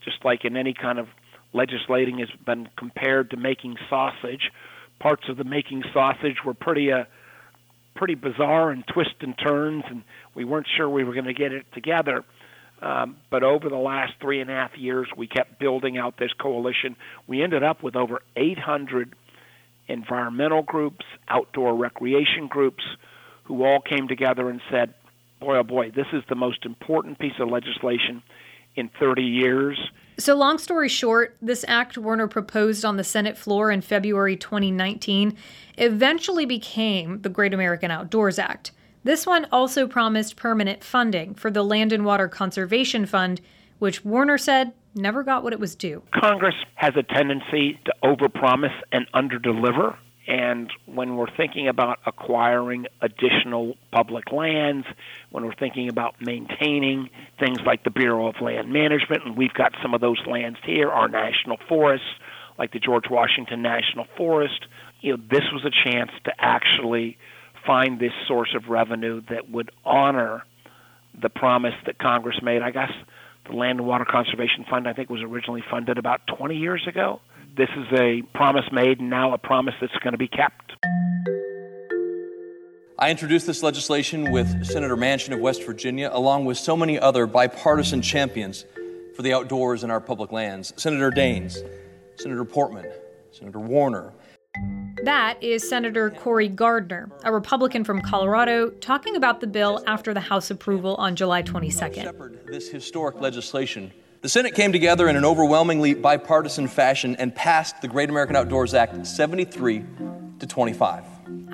just 0.00 0.24
like 0.24 0.44
in 0.44 0.56
any 0.56 0.72
kind 0.72 1.00
of 1.00 1.08
legislating 1.52 2.18
has 2.18 2.30
been 2.46 2.68
compared 2.78 3.30
to 3.30 3.36
making 3.36 3.76
sausage, 3.90 4.50
parts 5.00 5.28
of 5.28 5.36
the 5.36 5.44
making 5.44 5.82
sausage 5.92 6.36
were 6.44 6.54
pretty 6.54 6.92
uh, 6.92 7.04
pretty 7.94 8.14
bizarre 8.14 8.70
and 8.70 8.86
twists 8.86 9.14
and 9.20 9.36
turns, 9.38 9.84
and 9.88 10.02
we 10.34 10.44
weren't 10.44 10.66
sure 10.76 10.88
we 10.88 11.04
were 11.04 11.12
going 11.14 11.26
to 11.26 11.34
get 11.34 11.52
it 11.52 11.66
together. 11.72 12.24
Um, 12.82 13.16
but 13.28 13.42
over 13.42 13.68
the 13.68 13.76
last 13.76 14.14
three 14.20 14.40
and 14.40 14.50
a 14.50 14.54
half 14.54 14.76
years, 14.76 15.08
we 15.16 15.26
kept 15.26 15.58
building 15.58 15.98
out 15.98 16.16
this 16.16 16.32
coalition. 16.40 16.96
We 17.26 17.42
ended 17.42 17.62
up 17.62 17.82
with 17.82 17.94
over 17.94 18.22
800 18.36 19.14
environmental 19.88 20.62
groups, 20.62 21.04
outdoor 21.28 21.74
recreation 21.76 22.46
groups, 22.46 22.84
who 23.44 23.64
all 23.64 23.80
came 23.80 24.08
together 24.08 24.48
and 24.48 24.60
said, 24.70 24.94
boy, 25.40 25.58
oh 25.58 25.62
boy, 25.62 25.90
this 25.90 26.06
is 26.12 26.22
the 26.28 26.34
most 26.34 26.64
important 26.64 27.18
piece 27.18 27.38
of 27.38 27.48
legislation 27.48 28.22
in 28.76 28.90
30 29.00 29.22
years. 29.22 29.78
So, 30.20 30.36
long 30.36 30.58
story 30.58 30.90
short, 30.90 31.38
this 31.40 31.64
act 31.66 31.96
Warner 31.96 32.28
proposed 32.28 32.84
on 32.84 32.98
the 32.98 33.04
Senate 33.04 33.38
floor 33.38 33.70
in 33.70 33.80
February 33.80 34.36
2019 34.36 35.34
eventually 35.78 36.44
became 36.44 37.22
the 37.22 37.30
Great 37.30 37.54
American 37.54 37.90
Outdoors 37.90 38.38
Act. 38.38 38.72
This 39.02 39.24
one 39.24 39.46
also 39.50 39.86
promised 39.86 40.36
permanent 40.36 40.84
funding 40.84 41.34
for 41.34 41.50
the 41.50 41.64
Land 41.64 41.90
and 41.90 42.04
Water 42.04 42.28
Conservation 42.28 43.06
Fund, 43.06 43.40
which 43.78 44.04
Warner 44.04 44.36
said 44.36 44.74
never 44.94 45.22
got 45.22 45.42
what 45.42 45.54
it 45.54 45.58
was 45.58 45.74
due. 45.74 46.02
Congress 46.12 46.54
has 46.74 46.92
a 46.96 47.02
tendency 47.02 47.80
to 47.86 47.94
overpromise 48.04 48.78
and 48.92 49.06
underdeliver. 49.14 49.96
And 50.30 50.72
when 50.86 51.16
we're 51.16 51.34
thinking 51.36 51.66
about 51.66 51.98
acquiring 52.06 52.86
additional 53.00 53.74
public 53.90 54.30
lands, 54.30 54.86
when 55.30 55.44
we're 55.44 55.56
thinking 55.56 55.88
about 55.88 56.14
maintaining 56.20 57.10
things 57.40 57.58
like 57.66 57.82
the 57.82 57.90
Bureau 57.90 58.28
of 58.28 58.36
Land 58.40 58.72
Management, 58.72 59.24
and 59.24 59.36
we've 59.36 59.52
got 59.52 59.72
some 59.82 59.92
of 59.92 60.00
those 60.00 60.24
lands 60.28 60.60
here, 60.64 60.88
our 60.88 61.08
national 61.08 61.56
forests, 61.68 62.06
like 62.60 62.72
the 62.72 62.78
George 62.78 63.10
Washington 63.10 63.60
National 63.60 64.06
Forest, 64.16 64.66
you 65.00 65.16
know, 65.16 65.22
this 65.28 65.42
was 65.52 65.64
a 65.64 65.90
chance 65.90 66.12
to 66.24 66.32
actually 66.38 67.18
find 67.66 67.98
this 67.98 68.12
source 68.28 68.54
of 68.54 68.68
revenue 68.68 69.22
that 69.30 69.50
would 69.50 69.72
honor 69.84 70.44
the 71.20 71.28
promise 71.28 71.74
that 71.86 71.98
Congress 71.98 72.36
made. 72.40 72.62
I 72.62 72.70
guess 72.70 72.92
the 73.48 73.56
Land 73.56 73.80
and 73.80 73.88
Water 73.88 74.04
Conservation 74.08 74.64
Fund, 74.70 74.86
I 74.86 74.92
think, 74.92 75.10
was 75.10 75.22
originally 75.22 75.64
funded 75.68 75.98
about 75.98 76.20
20 76.28 76.56
years 76.56 76.86
ago. 76.86 77.20
This 77.56 77.68
is 77.76 77.86
a 77.98 78.22
promise 78.34 78.64
made 78.72 79.00
and 79.00 79.10
now 79.10 79.34
a 79.34 79.38
promise 79.38 79.74
that's 79.80 79.96
going 80.02 80.12
to 80.12 80.18
be 80.18 80.28
kept. 80.28 80.72
I 82.98 83.10
introduced 83.10 83.46
this 83.46 83.62
legislation 83.62 84.30
with 84.30 84.64
Senator 84.64 84.96
Manchin 84.96 85.32
of 85.32 85.40
West 85.40 85.64
Virginia, 85.64 86.10
along 86.12 86.44
with 86.44 86.58
so 86.58 86.76
many 86.76 86.98
other 86.98 87.26
bipartisan 87.26 88.02
champions 88.02 88.64
for 89.16 89.22
the 89.22 89.32
outdoors 89.32 89.82
and 89.82 89.90
our 89.90 90.00
public 90.00 90.32
lands 90.32 90.72
Senator 90.76 91.10
Daines, 91.10 91.56
Senator 92.16 92.44
Portman, 92.44 92.86
Senator 93.32 93.58
Warner, 93.58 94.12
that 95.04 95.42
is 95.42 95.66
Senator 95.66 96.10
Cory 96.10 96.48
Gardner, 96.48 97.10
a 97.24 97.32
Republican 97.32 97.84
from 97.84 98.02
Colorado, 98.02 98.70
talking 98.70 99.16
about 99.16 99.40
the 99.40 99.46
bill 99.46 99.82
after 99.86 100.12
the 100.12 100.20
House 100.20 100.50
approval 100.50 100.94
on 100.96 101.16
July 101.16 101.42
22nd. 101.42 102.46
This 102.46 102.68
historic 102.68 103.20
legislation. 103.20 103.92
The 104.22 104.28
Senate 104.28 104.54
came 104.54 104.70
together 104.70 105.08
in 105.08 105.16
an 105.16 105.24
overwhelmingly 105.24 105.94
bipartisan 105.94 106.68
fashion 106.68 107.16
and 107.16 107.34
passed 107.34 107.80
the 107.80 107.88
Great 107.88 108.10
American 108.10 108.36
Outdoors 108.36 108.74
Act 108.74 109.06
73 109.06 109.82
to 110.40 110.46
25. 110.46 111.04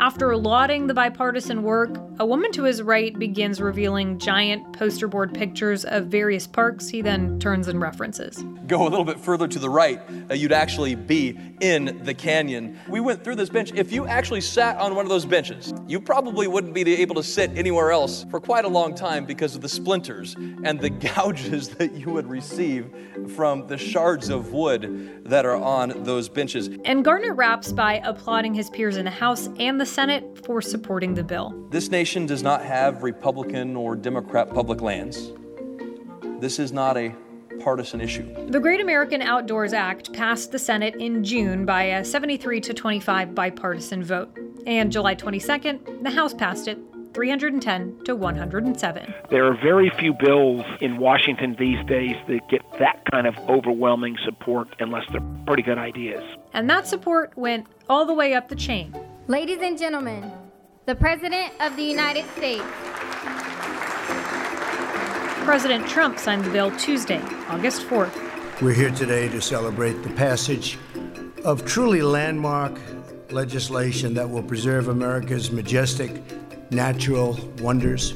After 0.00 0.37
lauding 0.37 0.88
the 0.88 0.92
bipartisan 0.92 1.62
work, 1.62 1.90
a 2.18 2.26
woman 2.26 2.50
to 2.52 2.64
his 2.64 2.82
right 2.82 3.16
begins 3.16 3.61
revealing 3.61 4.18
giant 4.18 4.73
poster 4.73 5.06
board 5.06 5.32
pictures 5.32 5.85
of 5.85 6.06
various 6.06 6.49
parks 6.49 6.88
he 6.88 7.02
then 7.02 7.38
turns 7.38 7.68
and 7.68 7.80
references. 7.80 8.44
Go 8.66 8.82
a 8.82 8.88
little 8.88 9.04
bit 9.04 9.20
further 9.20 9.46
to 9.46 9.58
the 9.61 9.70
right, 9.70 10.00
uh, 10.28 10.35
you'd 10.35 10.50
actually 10.50 10.96
be 10.96 11.38
in 11.60 12.02
the 12.04 12.12
canyon. 12.12 12.78
We 12.88 13.00
went 13.00 13.25
through 13.25 13.36
this 13.36 13.48
bench. 13.48 13.72
If 13.75 13.90
you 13.90 14.06
actually 14.06 14.42
sat 14.42 14.76
on 14.78 14.94
one 14.94 15.06
of 15.06 15.08
those 15.08 15.25
benches, 15.25 15.72
you 15.86 15.98
probably 16.00 16.46
wouldn't 16.46 16.75
be 16.75 16.94
able 16.96 17.14
to 17.14 17.22
sit 17.22 17.56
anywhere 17.56 17.90
else 17.92 18.26
for 18.30 18.38
quite 18.38 18.66
a 18.66 18.68
long 18.68 18.94
time 18.94 19.25
because 19.25 19.54
of 19.54 19.62
the 19.62 19.68
splinters 19.68 20.34
and 20.34 20.78
the 20.78 20.90
gouges 21.16 21.70
that 21.70 21.92
you 21.92 22.10
would 22.10 22.26
receive 22.26 22.90
from 23.34 23.66
the 23.66 23.78
shards 23.78 24.28
of 24.28 24.52
wood 24.52 25.22
that 25.25 25.46
are 25.46 25.56
on 25.56 26.04
those 26.04 26.28
benches. 26.28 26.68
And 26.84 27.02
Gardner 27.02 27.32
wraps 27.32 27.72
by 27.72 27.94
applauding 28.04 28.52
his 28.52 28.68
peers 28.70 28.98
in 28.98 29.06
the 29.06 29.10
House 29.10 29.48
and 29.58 29.80
the 29.80 29.86
the 29.86 29.92
Senate 29.92 30.44
for 30.44 30.60
supporting 30.60 31.14
the 31.14 31.22
bill. 31.22 31.54
This 31.70 31.90
nation 31.90 32.26
does 32.26 32.42
not 32.42 32.64
have 32.64 33.04
Republican 33.04 33.76
or 33.76 33.94
Democrat 33.94 34.52
public 34.52 34.80
lands. 34.80 35.30
This 36.40 36.58
is 36.58 36.72
not 36.72 36.96
a 36.96 37.14
partisan 37.60 38.00
issue. 38.00 38.26
The 38.48 38.60
Great 38.60 38.80
American 38.80 39.22
Outdoors 39.22 39.72
Act 39.72 40.12
passed 40.12 40.52
the 40.52 40.58
Senate 40.58 40.94
in 40.96 41.25
June 41.25 41.64
by 41.64 41.82
a 41.84 42.04
73 42.04 42.60
to 42.62 42.75
25 42.75 43.34
bipartisan 43.34 44.04
vote. 44.04 44.36
And 44.66 44.90
July 44.90 45.14
22nd, 45.14 46.02
the 46.02 46.10
House 46.10 46.34
passed 46.34 46.68
it 46.68 46.78
310 47.14 48.04
to 48.04 48.14
107. 48.14 49.14
There 49.30 49.46
are 49.46 49.54
very 49.54 49.90
few 49.98 50.12
bills 50.12 50.64
in 50.80 50.98
Washington 50.98 51.56
these 51.58 51.82
days 51.86 52.14
that 52.28 52.46
get 52.50 52.62
that 52.78 53.02
kind 53.10 53.26
of 53.26 53.36
overwhelming 53.48 54.18
support 54.25 54.68
unless 54.80 55.04
they're 55.10 55.22
pretty 55.46 55.62
good 55.62 55.78
ideas. 55.78 56.22
And 56.52 56.68
that 56.68 56.86
support 56.86 57.36
went 57.36 57.66
all 57.88 58.04
the 58.04 58.14
way 58.14 58.34
up 58.34 58.48
the 58.48 58.56
chain 58.56 58.94
Ladies 59.28 59.58
and 59.60 59.76
gentlemen, 59.76 60.30
the 60.84 60.94
President 60.94 61.52
of 61.60 61.75
the 61.75 61.82
United 61.82 62.25
States. 62.36 62.62
President 65.46 65.86
Trump 65.86 66.18
signed 66.18 66.44
the 66.44 66.50
bill 66.50 66.76
Tuesday, 66.76 67.22
August 67.48 67.82
4th. 67.82 68.12
We're 68.60 68.72
here 68.72 68.90
today 68.90 69.28
to 69.28 69.40
celebrate 69.40 69.92
the 70.02 70.10
passage 70.10 70.76
of 71.44 71.64
truly 71.64 72.02
landmark 72.02 72.76
legislation 73.30 74.12
that 74.14 74.28
will 74.28 74.42
preserve 74.42 74.88
America's 74.88 75.52
majestic 75.52 76.20
natural 76.72 77.38
wonders, 77.60 78.14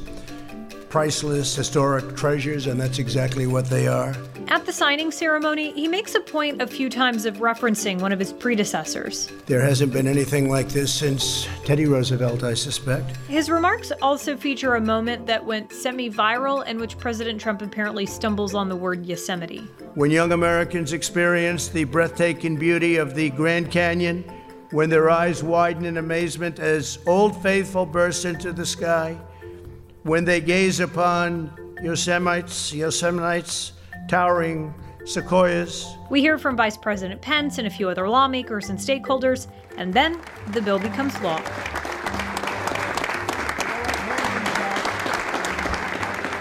priceless 0.90 1.54
historic 1.54 2.16
treasures, 2.16 2.66
and 2.66 2.78
that's 2.78 2.98
exactly 2.98 3.46
what 3.46 3.64
they 3.70 3.86
are. 3.86 4.14
At 4.48 4.66
the 4.66 4.72
signing 4.72 5.12
ceremony, 5.12 5.70
he 5.72 5.86
makes 5.86 6.16
a 6.16 6.20
point 6.20 6.60
a 6.60 6.66
few 6.66 6.90
times 6.90 7.24
of 7.24 7.36
referencing 7.36 8.00
one 8.00 8.10
of 8.10 8.18
his 8.18 8.32
predecessors. 8.32 9.30
There 9.46 9.60
hasn't 9.60 9.92
been 9.92 10.08
anything 10.08 10.50
like 10.50 10.68
this 10.68 10.92
since 10.92 11.46
Teddy 11.64 11.86
Roosevelt, 11.86 12.42
I 12.42 12.54
suspect. 12.54 13.16
His 13.28 13.48
remarks 13.48 13.92
also 14.02 14.36
feature 14.36 14.74
a 14.74 14.80
moment 14.80 15.26
that 15.28 15.46
went 15.46 15.72
semi 15.72 16.10
viral 16.10 16.66
in 16.66 16.80
which 16.80 16.98
President 16.98 17.40
Trump 17.40 17.62
apparently 17.62 18.04
stumbles 18.04 18.56
on 18.56 18.68
the 18.68 18.76
word 18.76 19.06
Yosemite. 19.06 19.60
When 19.94 20.10
young 20.10 20.32
Americans 20.32 20.92
experience 20.92 21.68
the 21.68 21.84
breathtaking 21.84 22.56
beauty 22.56 22.96
of 22.96 23.14
the 23.14 23.30
Grand 23.30 23.70
Canyon, 23.70 24.24
when 24.72 24.90
their 24.90 25.08
eyes 25.08 25.44
widen 25.44 25.84
in 25.84 25.98
amazement 25.98 26.58
as 26.58 26.98
Old 27.06 27.40
Faithful 27.42 27.86
bursts 27.86 28.24
into 28.24 28.52
the 28.52 28.66
sky, 28.66 29.16
when 30.02 30.24
they 30.24 30.40
gaze 30.40 30.80
upon 30.80 31.50
Yosemites, 31.82 32.76
Yosemites, 32.76 33.72
towering 34.08 34.74
sequoias. 35.04 35.96
We 36.10 36.20
hear 36.20 36.38
from 36.38 36.56
Vice 36.56 36.76
President 36.76 37.20
Pence 37.20 37.58
and 37.58 37.66
a 37.66 37.70
few 37.70 37.88
other 37.88 38.08
lawmakers 38.08 38.70
and 38.70 38.78
stakeholders, 38.78 39.46
and 39.76 39.92
then 39.92 40.20
the 40.48 40.62
bill 40.62 40.78
becomes 40.78 41.18
law. 41.20 41.40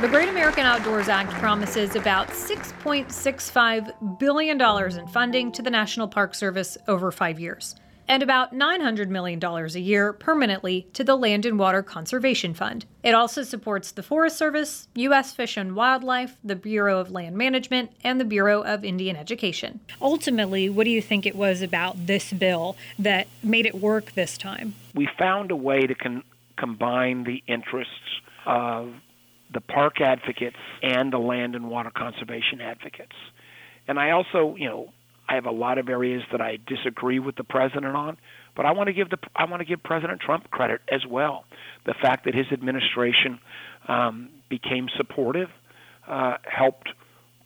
The 0.01 0.07
Great 0.07 0.29
American 0.29 0.65
Outdoors 0.65 1.09
Act 1.09 1.31
promises 1.31 1.97
about 1.97 2.29
$6.65 2.29 4.17
billion 4.17 4.61
in 4.97 5.07
funding 5.07 5.51
to 5.51 5.61
the 5.61 5.69
National 5.69 6.07
Park 6.07 6.35
Service 6.35 6.77
over 6.87 7.11
five 7.11 7.37
years. 7.37 7.75
And 8.09 8.23
about 8.23 8.53
$900 8.53 9.07
million 9.07 9.41
a 9.43 9.67
year 9.79 10.11
permanently 10.11 10.87
to 10.93 11.03
the 11.03 11.15
Land 11.15 11.45
and 11.45 11.59
Water 11.59 11.83
Conservation 11.83 12.55
Fund. 12.55 12.85
It 13.03 13.13
also 13.13 13.43
supports 13.43 13.91
the 13.91 14.01
Forest 14.01 14.35
Service, 14.35 14.87
U.S. 14.95 15.31
Fish 15.31 15.55
and 15.55 15.75
Wildlife, 15.75 16.35
the 16.43 16.55
Bureau 16.55 16.99
of 16.99 17.11
Land 17.11 17.37
Management, 17.37 17.91
and 18.03 18.19
the 18.19 18.25
Bureau 18.25 18.63
of 18.63 18.83
Indian 18.83 19.15
Education. 19.15 19.79
Ultimately, 20.01 20.69
what 20.69 20.85
do 20.85 20.89
you 20.89 21.03
think 21.03 21.27
it 21.27 21.35
was 21.35 21.61
about 21.61 22.07
this 22.07 22.33
bill 22.33 22.75
that 22.97 23.27
made 23.43 23.67
it 23.67 23.75
work 23.75 24.13
this 24.13 24.39
time? 24.39 24.73
We 24.95 25.07
found 25.19 25.51
a 25.51 25.55
way 25.55 25.85
to 25.85 25.93
con- 25.93 26.23
combine 26.57 27.25
the 27.25 27.43
interests 27.47 27.93
of 28.47 28.91
the 29.53 29.61
park 29.61 30.01
advocates 30.01 30.57
and 30.81 31.13
the 31.13 31.19
land 31.19 31.55
and 31.55 31.69
water 31.69 31.91
conservation 31.95 32.59
advocates. 32.59 33.15
And 33.87 33.99
I 33.99 34.11
also, 34.11 34.55
you 34.55 34.67
know, 34.67 34.93
I 35.29 35.35
have 35.35 35.45
a 35.45 35.51
lot 35.51 35.77
of 35.77 35.89
areas 35.89 36.23
that 36.31 36.41
I 36.41 36.57
disagree 36.65 37.19
with 37.19 37.35
the 37.35 37.43
president 37.43 37.95
on, 37.95 38.17
but 38.55 38.65
I 38.65 38.71
want 38.71 38.87
to 38.87 38.93
give 38.93 39.11
the 39.11 39.19
I 39.35 39.45
want 39.45 39.61
to 39.61 39.65
give 39.65 39.83
President 39.83 40.19
Trump 40.19 40.49
credit 40.49 40.81
as 40.91 41.05
well. 41.05 41.45
The 41.85 41.93
fact 41.93 42.25
that 42.25 42.33
his 42.33 42.47
administration 42.51 43.39
um, 43.87 44.29
became 44.49 44.87
supportive 44.97 45.49
uh, 46.07 46.37
helped 46.43 46.89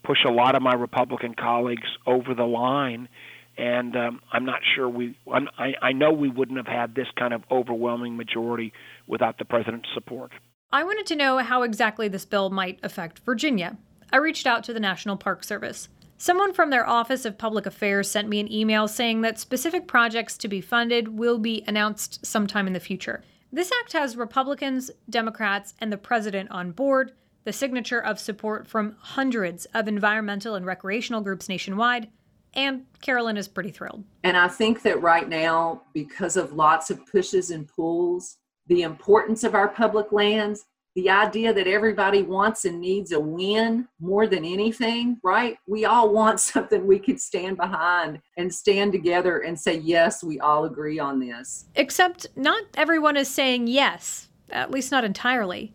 push 0.03 0.19
a 0.25 0.31
lot 0.31 0.55
of 0.55 0.61
my 0.61 0.73
Republican 0.73 1.35
colleagues 1.35 1.87
over 2.07 2.33
the 2.33 2.45
line, 2.45 3.09
and 3.57 3.95
um, 3.97 4.21
I'm 4.31 4.45
not 4.45 4.61
sure 4.75 4.87
we. 4.87 5.17
I'm, 5.31 5.49
I, 5.57 5.73
I 5.81 5.91
know 5.91 6.13
we 6.13 6.29
wouldn't 6.29 6.57
have 6.57 6.67
had 6.67 6.95
this 6.95 7.07
kind 7.17 7.33
of 7.33 7.43
overwhelming 7.51 8.15
majority 8.15 8.71
without 9.07 9.37
the 9.39 9.45
president's 9.45 9.89
support. 9.93 10.31
I 10.71 10.85
wanted 10.85 11.05
to 11.07 11.17
know 11.17 11.37
how 11.39 11.63
exactly 11.63 12.07
this 12.07 12.23
bill 12.23 12.49
might 12.49 12.79
affect 12.81 13.19
Virginia. 13.19 13.77
I 14.11 14.17
reached 14.17 14.47
out 14.47 14.63
to 14.65 14.73
the 14.73 14.79
National 14.79 15.17
Park 15.17 15.43
Service. 15.43 15.89
Someone 16.17 16.53
from 16.53 16.69
their 16.69 16.87
Office 16.87 17.25
of 17.25 17.37
Public 17.37 17.65
Affairs 17.65 18.09
sent 18.09 18.29
me 18.29 18.39
an 18.39 18.51
email 18.51 18.87
saying 18.87 19.21
that 19.21 19.39
specific 19.39 19.87
projects 19.87 20.37
to 20.37 20.47
be 20.47 20.61
funded 20.61 21.17
will 21.17 21.37
be 21.37 21.63
announced 21.67 22.25
sometime 22.25 22.67
in 22.67 22.73
the 22.73 22.79
future. 22.79 23.23
This 23.51 23.71
act 23.81 23.93
has 23.93 24.15
Republicans, 24.15 24.89
Democrats, 25.09 25.73
and 25.79 25.91
the 25.91 25.97
president 25.97 26.49
on 26.51 26.71
board, 26.71 27.11
the 27.43 27.53
signature 27.53 27.99
of 27.99 28.19
support 28.19 28.67
from 28.67 28.95
hundreds 28.99 29.65
of 29.73 29.87
environmental 29.87 30.55
and 30.55 30.65
recreational 30.65 31.21
groups 31.21 31.49
nationwide, 31.49 32.07
and 32.53 32.85
Carolyn 33.01 33.37
is 33.37 33.47
pretty 33.47 33.71
thrilled. 33.71 34.03
And 34.23 34.37
I 34.37 34.47
think 34.47 34.83
that 34.83 35.01
right 35.01 35.27
now, 35.27 35.81
because 35.93 36.37
of 36.37 36.53
lots 36.53 36.89
of 36.89 37.05
pushes 37.05 37.51
and 37.51 37.67
pulls, 37.67 38.37
the 38.67 38.83
importance 38.83 39.43
of 39.43 39.55
our 39.55 39.67
public 39.67 40.11
lands 40.11 40.65
the 40.95 41.09
idea 41.09 41.53
that 41.53 41.67
everybody 41.67 42.21
wants 42.21 42.65
and 42.65 42.79
needs 42.79 43.11
a 43.11 43.19
win 43.19 43.87
more 43.99 44.27
than 44.27 44.45
anything, 44.45 45.17
right? 45.23 45.57
We 45.67 45.85
all 45.85 46.13
want 46.13 46.39
something 46.39 46.85
we 46.85 46.99
could 46.99 47.19
stand 47.19 47.57
behind 47.57 48.19
and 48.37 48.53
stand 48.53 48.91
together 48.91 49.39
and 49.39 49.59
say, 49.59 49.77
yes, 49.77 50.23
we 50.23 50.39
all 50.39 50.65
agree 50.65 50.99
on 50.99 51.19
this. 51.19 51.65
Except 51.75 52.27
not 52.35 52.63
everyone 52.75 53.17
is 53.17 53.27
saying 53.27 53.67
yes, 53.67 54.29
at 54.49 54.71
least 54.71 54.91
not 54.91 55.03
entirely. 55.03 55.71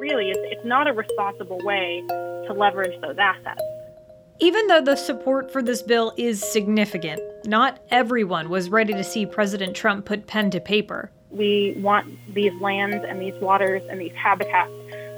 Really, 0.00 0.30
it's, 0.30 0.40
it's 0.44 0.64
not 0.64 0.86
a 0.86 0.92
responsible 0.92 1.58
way 1.64 2.04
to 2.08 2.54
leverage 2.56 2.98
those 3.02 3.16
assets. 3.18 3.60
Even 4.40 4.68
though 4.68 4.80
the 4.80 4.94
support 4.94 5.50
for 5.50 5.62
this 5.62 5.82
bill 5.82 6.12
is 6.16 6.40
significant, 6.40 7.20
not 7.44 7.80
everyone 7.90 8.48
was 8.48 8.70
ready 8.70 8.92
to 8.92 9.02
see 9.02 9.26
President 9.26 9.74
Trump 9.74 10.06
put 10.06 10.28
pen 10.28 10.48
to 10.52 10.60
paper. 10.60 11.10
We 11.30 11.74
want 11.76 12.06
these 12.34 12.54
lands 12.60 13.04
and 13.06 13.20
these 13.20 13.34
waters 13.34 13.82
and 13.90 14.00
these 14.00 14.14
habitats 14.14 14.72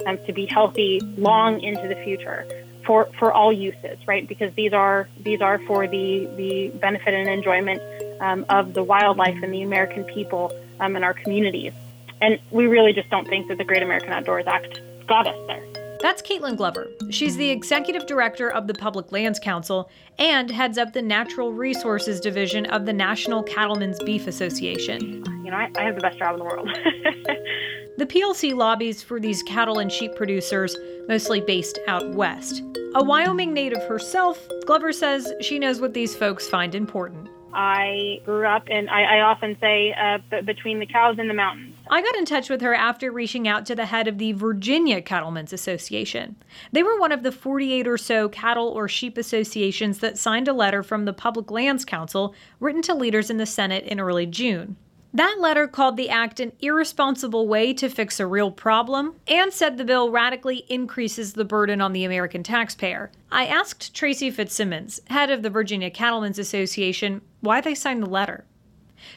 um, 0.05 0.17
to 0.25 0.33
be 0.33 0.45
healthy 0.45 0.99
long 1.17 1.61
into 1.61 1.87
the 1.87 1.95
future 2.03 2.45
for, 2.85 3.09
for 3.17 3.31
all 3.31 3.53
uses, 3.53 3.97
right? 4.07 4.27
Because 4.27 4.53
these 4.55 4.73
are 4.73 5.07
these 5.19 5.41
are 5.41 5.59
for 5.59 5.87
the 5.87 6.27
the 6.35 6.69
benefit 6.69 7.13
and 7.13 7.29
enjoyment 7.29 7.81
um, 8.21 8.45
of 8.49 8.73
the 8.73 8.83
wildlife 8.83 9.37
and 9.41 9.53
the 9.53 9.61
American 9.61 10.03
people 10.03 10.51
um, 10.79 10.95
and 10.95 11.05
our 11.05 11.13
communities. 11.13 11.73
And 12.21 12.39
we 12.51 12.67
really 12.67 12.93
just 12.93 13.09
don't 13.09 13.27
think 13.27 13.47
that 13.47 13.57
the 13.57 13.63
Great 13.63 13.83
American 13.83 14.11
Outdoors 14.11 14.45
Act 14.47 14.79
got 15.07 15.27
us 15.27 15.47
there. 15.47 15.70
That's 16.01 16.21
Kaitlynn 16.23 16.57
Glover. 16.57 16.89
She's 17.11 17.37
the 17.37 17.51
executive 17.51 18.07
director 18.07 18.49
of 18.49 18.65
the 18.65 18.73
Public 18.73 19.11
Lands 19.11 19.39
Council 19.39 19.89
and 20.17 20.49
heads 20.49 20.79
up 20.79 20.93
the 20.93 21.01
Natural 21.01 21.53
Resources 21.53 22.19
Division 22.19 22.65
of 22.67 22.87
the 22.87 22.93
National 22.93 23.43
Cattlemen's 23.43 23.99
Beef 24.03 24.25
Association. 24.25 25.23
You 25.45 25.51
know, 25.51 25.57
I, 25.57 25.69
I 25.77 25.83
have 25.83 25.95
the 25.95 26.01
best 26.01 26.17
job 26.17 26.33
in 26.33 26.39
the 26.39 26.45
world. 26.45 26.69
the 27.97 28.05
PLC 28.07 28.55
lobbies 28.55 29.03
for 29.03 29.19
these 29.19 29.43
cattle 29.43 29.77
and 29.77 29.91
sheep 29.91 30.15
producers, 30.15 30.75
mostly 31.07 31.39
based 31.39 31.77
out 31.87 32.09
west. 32.15 32.63
A 32.95 33.03
Wyoming 33.03 33.53
native 33.53 33.83
herself, 33.83 34.49
Glover 34.65 34.91
says 34.91 35.31
she 35.39 35.59
knows 35.59 35.79
what 35.79 35.93
these 35.93 36.15
folks 36.15 36.49
find 36.49 36.73
important. 36.73 37.29
I 37.53 38.21
grew 38.25 38.45
up, 38.45 38.63
and 38.69 38.89
I, 38.89 39.17
I 39.17 39.21
often 39.21 39.57
say, 39.59 39.93
uh, 39.93 40.19
b- 40.29 40.41
between 40.41 40.79
the 40.79 40.85
cows 40.85 41.17
and 41.19 41.29
the 41.29 41.33
mountains. 41.33 41.75
I 41.89 42.01
got 42.01 42.15
in 42.15 42.25
touch 42.25 42.49
with 42.49 42.61
her 42.61 42.73
after 42.73 43.11
reaching 43.11 43.47
out 43.47 43.65
to 43.65 43.75
the 43.75 43.85
head 43.85 44.07
of 44.07 44.17
the 44.17 44.31
Virginia 44.33 45.01
Cattlemen's 45.01 45.53
Association. 45.53 46.35
They 46.71 46.83
were 46.83 46.99
one 46.99 47.11
of 47.11 47.23
the 47.23 47.31
48 47.31 47.87
or 47.87 47.97
so 47.97 48.29
cattle 48.29 48.67
or 48.67 48.87
sheep 48.87 49.17
associations 49.17 49.99
that 49.99 50.17
signed 50.17 50.47
a 50.47 50.53
letter 50.53 50.83
from 50.83 51.05
the 51.05 51.13
Public 51.13 51.51
Lands 51.51 51.83
Council 51.85 52.33
written 52.59 52.81
to 52.83 52.93
leaders 52.93 53.29
in 53.29 53.37
the 53.37 53.45
Senate 53.45 53.83
in 53.85 53.99
early 53.99 54.25
June. 54.25 54.77
That 55.13 55.37
letter 55.41 55.67
called 55.67 55.97
the 55.97 56.09
act 56.09 56.39
an 56.39 56.53
irresponsible 56.61 57.45
way 57.45 57.73
to 57.73 57.89
fix 57.89 58.19
a 58.19 58.25
real 58.25 58.49
problem 58.49 59.15
and 59.27 59.51
said 59.51 59.77
the 59.77 59.83
bill 59.83 60.09
radically 60.09 60.63
increases 60.69 61.33
the 61.33 61.43
burden 61.43 61.81
on 61.81 61.91
the 61.91 62.05
American 62.05 62.43
taxpayer. 62.43 63.11
I 63.29 63.45
asked 63.45 63.93
Tracy 63.93 64.31
Fitzsimmons, 64.31 65.01
head 65.09 65.29
of 65.29 65.41
the 65.41 65.49
Virginia 65.49 65.89
Cattlemen's 65.89 66.39
Association, 66.39 67.21
why 67.41 67.59
they 67.59 67.75
signed 67.75 68.03
the 68.03 68.09
letter. 68.09 68.45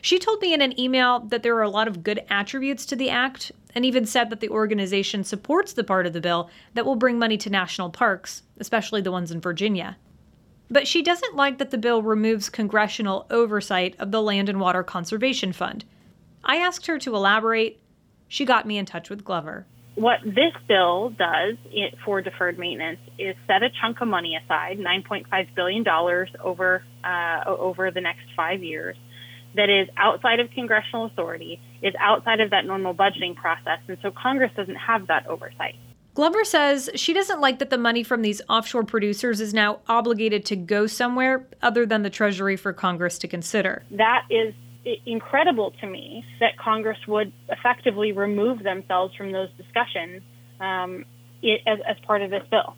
She 0.03 0.19
told 0.19 0.41
me 0.41 0.53
in 0.53 0.63
an 0.63 0.79
email 0.81 1.21
that 1.21 1.45
there 1.45 1.55
are 1.57 1.63
a 1.63 1.71
lot 1.71 1.87
of 1.87 2.03
good 2.03 2.25
attributes 2.29 2.85
to 2.87 2.97
the 2.97 3.11
act 3.11 3.53
and 3.73 3.85
even 3.85 4.05
said 4.05 4.31
that 4.31 4.41
the 4.41 4.49
organization 4.49 5.23
supports 5.23 5.73
the 5.73 5.85
part 5.85 6.07
of 6.07 6.13
the 6.13 6.21
bill 6.21 6.51
that 6.73 6.85
will 6.85 6.97
bring 6.97 7.21
money 7.21 7.37
to 7.37 7.51
national 7.51 7.91
parks, 7.91 8.43
especially 8.59 9.01
the 9.01 9.13
ones 9.13 9.31
in 9.31 9.41
Virginia. 9.41 9.97
But 10.71 10.89
she 10.89 11.03
doesn't 11.03 11.37
like 11.37 11.59
that 11.59 11.71
the 11.71 11.79
bill 11.79 12.03
removes 12.03 12.49
congressional 12.49 13.27
oversight 13.31 13.95
of 13.99 14.11
the 14.11 14.23
Land 14.23 14.49
and 14.49 14.61
Water 14.61 14.83
Conservation 14.83 15.53
Fund. 15.53 15.85
I 16.45 16.57
asked 16.57 16.87
her 16.87 16.99
to 16.99 17.15
elaborate. 17.15 17.81
She 18.29 18.45
got 18.45 18.67
me 18.67 18.79
in 18.79 18.87
touch 18.87 19.11
with 19.11 19.25
Glover. 19.25 19.67
What 19.95 20.19
this 20.25 20.53
bill 20.67 21.11
does 21.11 21.55
for 22.05 22.21
deferred 22.21 22.59
maintenance 22.59 22.99
is 23.19 23.37
set 23.47 23.63
a 23.63 23.69
chunk 23.81 24.01
of 24.01 24.09
money 24.09 24.37
aside, 24.37 24.79
$9.5 24.79 25.55
billion 25.55 25.85
over, 26.43 26.83
uh, 27.05 27.45
over 27.47 27.93
the 27.93 28.01
next 28.01 28.25
five 28.37 28.61
years, 28.61 28.97
that 29.55 29.71
is 29.71 29.89
outside 29.97 30.41
of 30.41 30.51
congressional 30.51 31.07
authority, 31.07 31.61
is 31.81 31.95
outside 32.01 32.41
of 32.41 32.51
that 32.51 32.67
normal 32.67 32.93
budgeting 32.93 33.37
process, 33.37 33.79
and 33.87 33.97
so 34.03 34.11
Congress 34.11 34.51
doesn't 34.57 34.75
have 34.75 35.07
that 35.07 35.29
oversight. 35.29 35.77
Glover 36.15 36.45
says 36.45 36.89
she 36.95 37.13
doesn't 37.13 37.41
like 37.41 37.59
that 37.59 37.71
the 37.71 37.79
money 37.79 38.05
from 38.05 38.23
these 38.23 38.41
offshore 38.49 38.85
producers 38.85 39.41
is 39.41 39.53
now 39.53 39.81
obligated 39.89 40.45
to 40.47 40.55
go 40.55 40.87
somewhere 40.87 41.45
other 41.61 41.85
than 41.85 42.03
the 42.03 42.11
Treasury 42.11 42.57
for 42.57 42.73
Congress 42.73 43.19
to 43.19 43.27
consider. 43.27 43.83
That 43.91 44.23
is 44.31 44.55
incredible 45.07 45.73
to 45.81 45.89
me 45.89 46.25
that 46.39 46.57
Congress 46.57 46.99
would 47.09 47.33
effectively 47.49 48.13
remove 48.13 48.63
themselves 48.63 49.15
from 49.17 49.33
those 49.33 49.49
discussions 49.57 50.23
um, 50.61 51.05
as, 51.67 51.81
as 51.89 51.97
part 52.07 52.23
of 52.23 52.31
this 52.31 52.45
bill. 52.49 52.77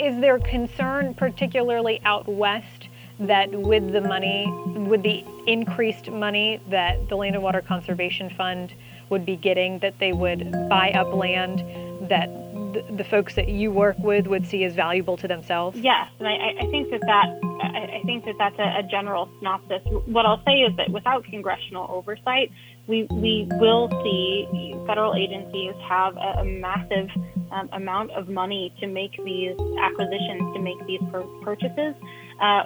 Is 0.00 0.20
there 0.20 0.40
concern, 0.40 1.14
particularly 1.14 2.00
out 2.04 2.26
west, 2.26 2.88
that 3.20 3.52
with 3.52 3.92
the 3.92 4.00
money, 4.00 4.52
with 4.88 5.04
the 5.04 5.24
increased 5.46 6.10
money 6.10 6.60
that 6.68 7.08
the 7.08 7.14
Land 7.14 7.36
and 7.36 7.44
Water 7.44 7.60
Conservation 7.60 8.28
Fund 8.30 8.74
would 9.12 9.24
be 9.24 9.36
getting, 9.36 9.78
that 9.78 10.00
they 10.00 10.12
would 10.12 10.50
buy 10.68 10.90
up 10.90 11.14
land 11.14 11.60
that 12.08 12.26
the, 12.72 12.82
the 12.96 13.04
folks 13.04 13.34
that 13.34 13.48
you 13.48 13.70
work 13.70 13.98
with 13.98 14.26
would 14.26 14.46
see 14.46 14.64
as 14.64 14.74
valuable 14.74 15.16
to 15.18 15.28
themselves? 15.28 15.78
Yes, 15.78 16.08
and 16.18 16.26
I, 16.26 16.64
I 16.64 16.66
think 16.70 16.90
that 16.90 17.00
that 17.02 17.28
I, 17.62 18.00
think 18.04 18.24
that 18.24 18.34
that's 18.38 18.58
a, 18.58 18.80
a 18.80 18.82
general 18.90 19.30
synopsis. 19.38 19.82
What 20.06 20.26
I'll 20.26 20.42
say 20.44 20.62
is 20.62 20.76
that 20.76 20.90
without 20.90 21.24
congressional 21.24 21.86
oversight, 21.88 22.50
we 22.88 23.06
we 23.10 23.46
will 23.60 23.88
see 24.02 24.74
federal 24.86 25.14
agencies 25.14 25.74
have 25.88 26.16
a, 26.16 26.40
a 26.40 26.44
massive 26.44 27.08
um, 27.52 27.68
amount 27.72 28.10
of 28.12 28.28
money 28.28 28.74
to 28.80 28.86
make 28.86 29.12
these 29.24 29.54
acquisitions, 29.80 30.54
to 30.54 30.60
make 30.60 30.84
these 30.86 31.02
purchases. 31.42 31.94
Uh, 32.40 32.64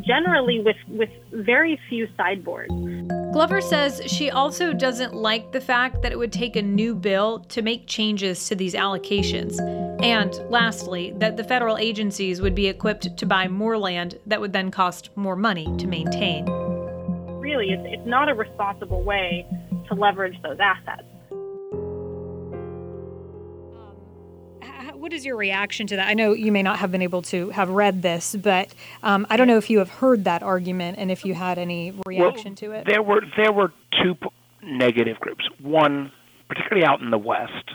generally 0.00 0.60
with, 0.60 0.76
with 0.88 1.10
very 1.32 1.78
few 1.88 2.08
sideboards. 2.16 2.72
Glover 3.34 3.60
says 3.60 4.00
she 4.06 4.30
also 4.30 4.72
doesn't 4.72 5.12
like 5.12 5.50
the 5.50 5.60
fact 5.60 6.02
that 6.02 6.12
it 6.12 6.18
would 6.18 6.32
take 6.32 6.54
a 6.54 6.62
new 6.62 6.94
bill 6.94 7.40
to 7.48 7.62
make 7.62 7.88
changes 7.88 8.46
to 8.46 8.54
these 8.54 8.74
allocations. 8.74 9.58
And 10.00 10.32
lastly, 10.52 11.12
that 11.16 11.36
the 11.36 11.42
federal 11.42 11.76
agencies 11.76 12.40
would 12.40 12.54
be 12.54 12.68
equipped 12.68 13.16
to 13.16 13.26
buy 13.26 13.48
more 13.48 13.76
land 13.76 14.20
that 14.26 14.40
would 14.40 14.52
then 14.52 14.70
cost 14.70 15.10
more 15.16 15.34
money 15.34 15.64
to 15.78 15.88
maintain. 15.88 16.44
Really, 17.40 17.70
it's, 17.70 17.82
it's 17.86 18.06
not 18.06 18.28
a 18.28 18.34
responsible 18.34 19.02
way 19.02 19.44
to 19.88 19.94
leverage 19.94 20.40
those 20.44 20.58
assets 20.60 21.02
what 25.04 25.12
is 25.12 25.26
your 25.26 25.36
reaction 25.36 25.86
to 25.86 25.96
that? 25.96 26.08
I 26.08 26.14
know 26.14 26.32
you 26.32 26.50
may 26.50 26.62
not 26.62 26.78
have 26.78 26.90
been 26.90 27.02
able 27.02 27.20
to 27.24 27.50
have 27.50 27.68
read 27.68 28.00
this, 28.00 28.34
but 28.34 28.74
um, 29.02 29.26
I 29.28 29.36
don't 29.36 29.46
know 29.46 29.58
if 29.58 29.68
you 29.68 29.78
have 29.80 29.90
heard 29.90 30.24
that 30.24 30.42
argument 30.42 30.96
and 30.98 31.10
if 31.10 31.26
you 31.26 31.34
had 31.34 31.58
any 31.58 31.92
reaction 32.06 32.52
well, 32.52 32.56
to 32.56 32.72
it. 32.72 32.86
There 32.86 33.02
were 33.02 33.20
there 33.36 33.52
were 33.52 33.70
two 34.02 34.16
negative 34.62 35.20
groups. 35.20 35.44
One, 35.60 36.10
particularly 36.48 36.86
out 36.86 37.02
in 37.02 37.10
the 37.10 37.18
West, 37.18 37.72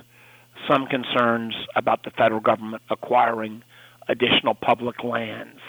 some 0.68 0.88
concerns 0.88 1.54
about 1.76 2.04
the 2.04 2.10
federal 2.10 2.42
government 2.42 2.82
acquiring 2.90 3.62
additional 4.08 4.56
public 4.56 5.04
lands, 5.04 5.60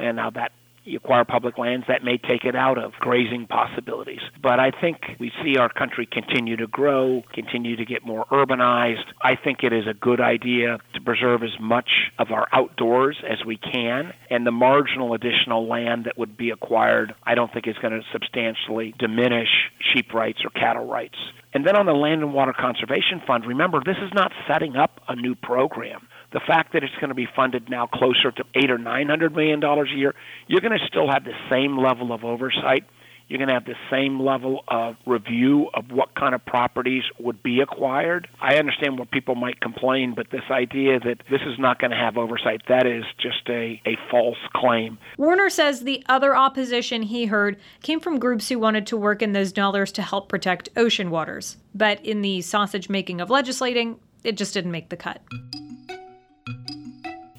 and 0.00 0.16
now 0.16 0.30
that 0.30 0.50
you 0.88 0.98
acquire 0.98 1.24
public 1.24 1.58
lands, 1.58 1.86
that 1.88 2.02
may 2.02 2.18
take 2.18 2.44
it 2.44 2.56
out 2.56 2.78
of 2.78 2.92
grazing 3.00 3.46
possibilities. 3.46 4.20
But 4.42 4.60
I 4.60 4.70
think 4.70 4.98
we 5.18 5.32
see 5.42 5.56
our 5.56 5.68
country 5.68 6.06
continue 6.10 6.56
to 6.56 6.66
grow, 6.66 7.22
continue 7.32 7.76
to 7.76 7.84
get 7.84 8.04
more 8.04 8.26
urbanized. 8.26 9.04
I 9.22 9.36
think 9.36 9.62
it 9.62 9.72
is 9.72 9.86
a 9.86 9.94
good 9.94 10.20
idea 10.20 10.78
to 10.94 11.00
preserve 11.00 11.42
as 11.42 11.58
much 11.60 11.90
of 12.18 12.30
our 12.30 12.46
outdoors 12.52 13.16
as 13.28 13.44
we 13.44 13.56
can, 13.56 14.12
and 14.30 14.46
the 14.46 14.50
marginal 14.50 15.14
additional 15.14 15.68
land 15.68 16.04
that 16.04 16.18
would 16.18 16.36
be 16.36 16.50
acquired, 16.50 17.14
I 17.24 17.34
don't 17.34 17.52
think 17.52 17.66
is 17.66 17.76
going 17.78 17.92
to 17.92 18.02
substantially 18.12 18.94
diminish 18.98 19.48
sheep 19.92 20.12
rights 20.14 20.40
or 20.44 20.50
cattle 20.50 20.86
rights. 20.86 21.16
And 21.54 21.66
then 21.66 21.76
on 21.76 21.86
the 21.86 21.92
Land 21.92 22.22
and 22.22 22.34
Water 22.34 22.52
Conservation 22.58 23.22
Fund, 23.26 23.46
remember, 23.46 23.80
this 23.84 23.96
is 23.96 24.12
not 24.14 24.32
setting 24.46 24.76
up 24.76 25.00
a 25.08 25.16
new 25.16 25.34
program 25.34 26.06
the 26.32 26.40
fact 26.40 26.72
that 26.74 26.82
it's 26.84 26.94
going 26.96 27.08
to 27.08 27.14
be 27.14 27.28
funded 27.34 27.70
now 27.70 27.86
closer 27.86 28.30
to 28.30 28.44
eight 28.54 28.70
or 28.70 28.78
nine 28.78 29.08
hundred 29.08 29.34
million 29.34 29.60
dollars 29.60 29.90
a 29.94 29.96
year, 29.96 30.14
you're 30.46 30.60
going 30.60 30.78
to 30.78 30.86
still 30.86 31.10
have 31.10 31.24
the 31.24 31.34
same 31.50 31.78
level 31.78 32.12
of 32.12 32.24
oversight. 32.24 32.84
You're 33.28 33.36
going 33.36 33.48
to 33.48 33.54
have 33.54 33.66
the 33.66 33.74
same 33.90 34.20
level 34.20 34.64
of 34.68 34.96
review 35.04 35.68
of 35.74 35.90
what 35.90 36.14
kind 36.14 36.34
of 36.34 36.42
properties 36.46 37.02
would 37.20 37.42
be 37.42 37.60
acquired. 37.60 38.26
I 38.40 38.56
understand 38.56 38.96
where 38.96 39.04
people 39.04 39.34
might 39.34 39.60
complain, 39.60 40.14
but 40.14 40.30
this 40.30 40.44
idea 40.50 40.98
that 41.00 41.18
this 41.30 41.42
is 41.42 41.58
not 41.58 41.78
going 41.78 41.90
to 41.90 41.96
have 41.96 42.16
oversight, 42.16 42.62
that 42.68 42.86
is 42.86 43.04
just 43.20 43.46
a, 43.50 43.82
a 43.84 43.98
false 44.10 44.38
claim. 44.54 44.96
Warner 45.18 45.50
says 45.50 45.82
the 45.82 46.02
other 46.08 46.34
opposition 46.34 47.02
he 47.02 47.26
heard 47.26 47.58
came 47.82 48.00
from 48.00 48.18
groups 48.18 48.48
who 48.48 48.58
wanted 48.58 48.86
to 48.86 48.96
work 48.96 49.20
in 49.20 49.32
those 49.32 49.52
dollars 49.52 49.92
to 49.92 50.00
help 50.00 50.30
protect 50.30 50.70
ocean 50.74 51.10
waters. 51.10 51.58
But 51.74 52.02
in 52.06 52.22
the 52.22 52.40
sausage 52.40 52.88
making 52.88 53.20
of 53.20 53.28
legislating, 53.28 54.00
it 54.24 54.38
just 54.38 54.54
didn't 54.54 54.72
make 54.72 54.88
the 54.88 54.96
cut 54.96 55.20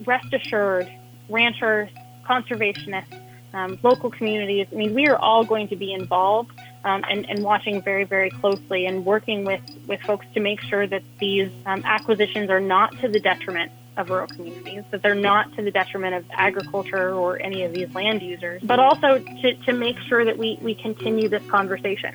rest 0.06 0.34
assured, 0.34 0.92
ranchers, 1.30 1.90
conservationists, 2.26 3.20
um, 3.54 3.80
local 3.82 4.12
communities, 4.12 4.68
I 4.72 4.76
mean, 4.76 4.94
we 4.94 5.08
are 5.08 5.18
all 5.18 5.44
going 5.44 5.68
to 5.70 5.76
be 5.76 5.92
involved 5.94 6.52
um, 6.84 7.04
and, 7.10 7.28
and, 7.30 7.44
watching 7.44 7.82
very, 7.82 8.04
very 8.04 8.30
closely 8.30 8.86
and 8.86 9.06
working 9.06 9.44
with, 9.44 9.62
with 9.88 10.00
folks 10.02 10.26
to 10.34 10.40
make 10.40 10.62
sure 10.62 10.86
that 10.86 11.02
these 11.20 11.52
um, 11.66 11.82
acquisitions 11.84 12.50
are 12.50 12.60
not 12.60 12.98
to 13.00 13.08
the 13.08 13.20
detriment 13.20 13.72
of 13.98 14.10
rural 14.10 14.28
communities, 14.28 14.84
that 14.92 15.02
they're 15.02 15.16
not 15.16 15.54
to 15.56 15.62
the 15.62 15.72
detriment 15.72 16.16
of 16.16 16.26
agriculture 16.32 17.14
or 17.14 17.42
any 17.42 17.64
of 17.64 17.74
these 17.74 17.94
land 17.94 18.22
users, 18.22 18.62
but 18.64 18.80
also 18.80 19.18
to, 19.18 19.54
to 19.66 19.74
make 19.74 19.98
sure 20.00 20.24
that 20.24 20.38
we, 20.38 20.58
we 20.62 20.74
continue 20.74 21.28
this 21.28 21.46
conversation. 21.50 22.14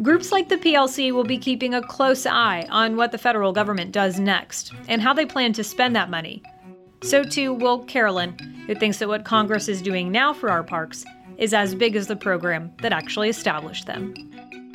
Groups 0.00 0.30
like 0.30 0.48
the 0.48 0.56
PLC 0.56 1.10
will 1.10 1.24
be 1.24 1.38
keeping 1.38 1.74
a 1.74 1.82
close 1.82 2.24
eye 2.24 2.64
on 2.70 2.96
what 2.96 3.10
the 3.10 3.18
federal 3.18 3.52
government 3.52 3.90
does 3.90 4.20
next 4.20 4.72
and 4.86 5.02
how 5.02 5.12
they 5.12 5.26
plan 5.26 5.52
to 5.54 5.64
spend 5.64 5.96
that 5.96 6.08
money. 6.08 6.40
So 7.02 7.22
too 7.22 7.52
will 7.52 7.84
Carolyn, 7.84 8.38
who 8.66 8.74
thinks 8.74 8.98
that 8.98 9.08
what 9.08 9.24
Congress 9.24 9.68
is 9.68 9.80
doing 9.80 10.10
now 10.10 10.32
for 10.32 10.50
our 10.50 10.62
parks 10.64 11.04
is 11.38 11.54
as 11.54 11.74
big 11.74 11.94
as 11.96 12.08
the 12.08 12.16
program 12.16 12.72
that 12.82 12.92
actually 12.92 13.28
established 13.28 13.86
them. 13.86 14.14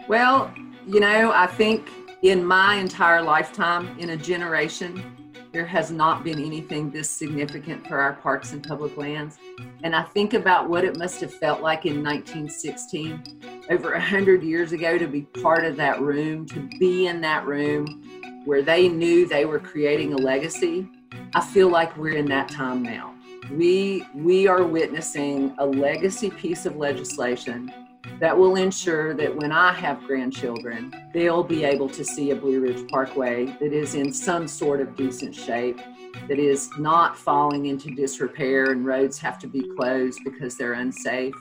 Well, 0.07 0.53
you 0.87 0.99
know, 0.99 1.31
I 1.33 1.47
think 1.47 1.89
in 2.21 2.43
my 2.43 2.75
entire 2.75 3.21
lifetime, 3.21 3.97
in 3.99 4.11
a 4.11 4.17
generation, 4.17 5.03
there 5.51 5.65
has 5.65 5.91
not 5.91 6.23
been 6.23 6.43
anything 6.43 6.89
this 6.89 7.09
significant 7.09 7.85
for 7.85 7.99
our 7.99 8.13
parks 8.13 8.53
and 8.53 8.65
public 8.65 8.97
lands. 8.97 9.37
And 9.83 9.95
I 9.95 10.01
think 10.01 10.33
about 10.33 10.67
what 10.67 10.83
it 10.83 10.97
must 10.97 11.21
have 11.21 11.31
felt 11.31 11.61
like 11.61 11.85
in 11.85 12.03
1916, 12.03 13.21
over 13.69 13.91
100 13.91 14.41
years 14.41 14.71
ago, 14.71 14.97
to 14.97 15.07
be 15.07 15.21
part 15.21 15.63
of 15.63 15.75
that 15.75 16.01
room, 16.01 16.47
to 16.47 16.61
be 16.79 17.07
in 17.07 17.21
that 17.21 17.45
room 17.45 18.41
where 18.45 18.63
they 18.63 18.89
knew 18.89 19.27
they 19.27 19.45
were 19.45 19.59
creating 19.59 20.13
a 20.13 20.17
legacy 20.17 20.89
I 21.33 21.41
feel 21.41 21.69
like 21.69 21.95
we're 21.97 22.17
in 22.17 22.25
that 22.27 22.49
time 22.49 22.83
now. 22.83 23.13
We 23.51 24.05
we 24.13 24.47
are 24.47 24.63
witnessing 24.63 25.53
a 25.57 25.65
legacy 25.65 26.29
piece 26.29 26.65
of 26.65 26.77
legislation 26.77 27.71
that 28.19 28.37
will 28.37 28.55
ensure 28.55 29.13
that 29.13 29.35
when 29.35 29.51
I 29.51 29.73
have 29.73 30.03
grandchildren, 30.03 30.93
they'll 31.13 31.43
be 31.43 31.63
able 31.63 31.89
to 31.89 32.03
see 32.03 32.31
a 32.31 32.35
Blue 32.35 32.61
Ridge 32.61 32.87
Parkway 32.89 33.45
that 33.45 33.73
is 33.73 33.95
in 33.95 34.13
some 34.13 34.47
sort 34.47 34.81
of 34.81 34.95
decent 34.95 35.33
shape, 35.33 35.79
that 36.27 36.39
is 36.39 36.69
not 36.77 37.17
falling 37.17 37.65
into 37.67 37.89
disrepair 37.95 38.71
and 38.71 38.85
roads 38.85 39.17
have 39.19 39.39
to 39.39 39.47
be 39.47 39.63
closed 39.77 40.19
because 40.23 40.57
they're 40.57 40.73
unsafe. 40.73 41.35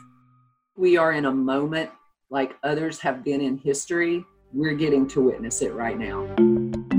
We 0.75 0.97
are 0.97 1.13
in 1.13 1.25
a 1.25 1.31
moment 1.31 1.89
like 2.29 2.57
others 2.63 2.99
have 2.99 3.23
been 3.23 3.41
in 3.41 3.57
history. 3.57 4.25
We're 4.51 4.73
getting 4.73 5.07
to 5.09 5.21
witness 5.21 5.61
it 5.61 5.73
right 5.73 5.97
now. 5.97 6.92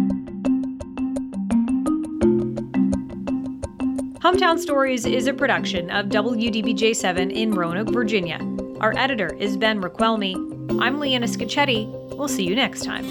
Hometown 4.24 4.58
Stories 4.58 5.04
is 5.04 5.26
a 5.26 5.34
production 5.34 5.90
of 5.90 6.06
WDBJ 6.06 6.96
7 6.96 7.30
in 7.30 7.50
Roanoke, 7.50 7.90
Virginia. 7.90 8.38
Our 8.80 8.96
editor 8.96 9.34
is 9.34 9.58
Ben 9.58 9.82
Raquelmi. 9.82 10.80
I'm 10.80 10.98
Leanna 10.98 11.26
Scacchetti. 11.26 11.86
We'll 12.16 12.28
see 12.28 12.44
you 12.44 12.54
next 12.54 12.84
time. 12.84 13.04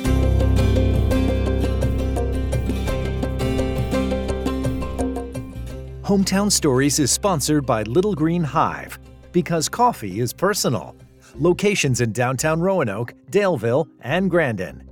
Hometown 6.02 6.52
Stories 6.52 6.98
is 6.98 7.12
sponsored 7.12 7.64
by 7.64 7.84
Little 7.84 8.16
Green 8.16 8.44
Hive 8.44 8.98
because 9.32 9.70
coffee 9.70 10.20
is 10.20 10.34
personal. 10.34 10.96
Locations 11.36 12.02
in 12.02 12.12
downtown 12.12 12.60
Roanoke, 12.60 13.14
Daleville, 13.30 13.88
and 14.02 14.32
Grandin. 14.32 14.90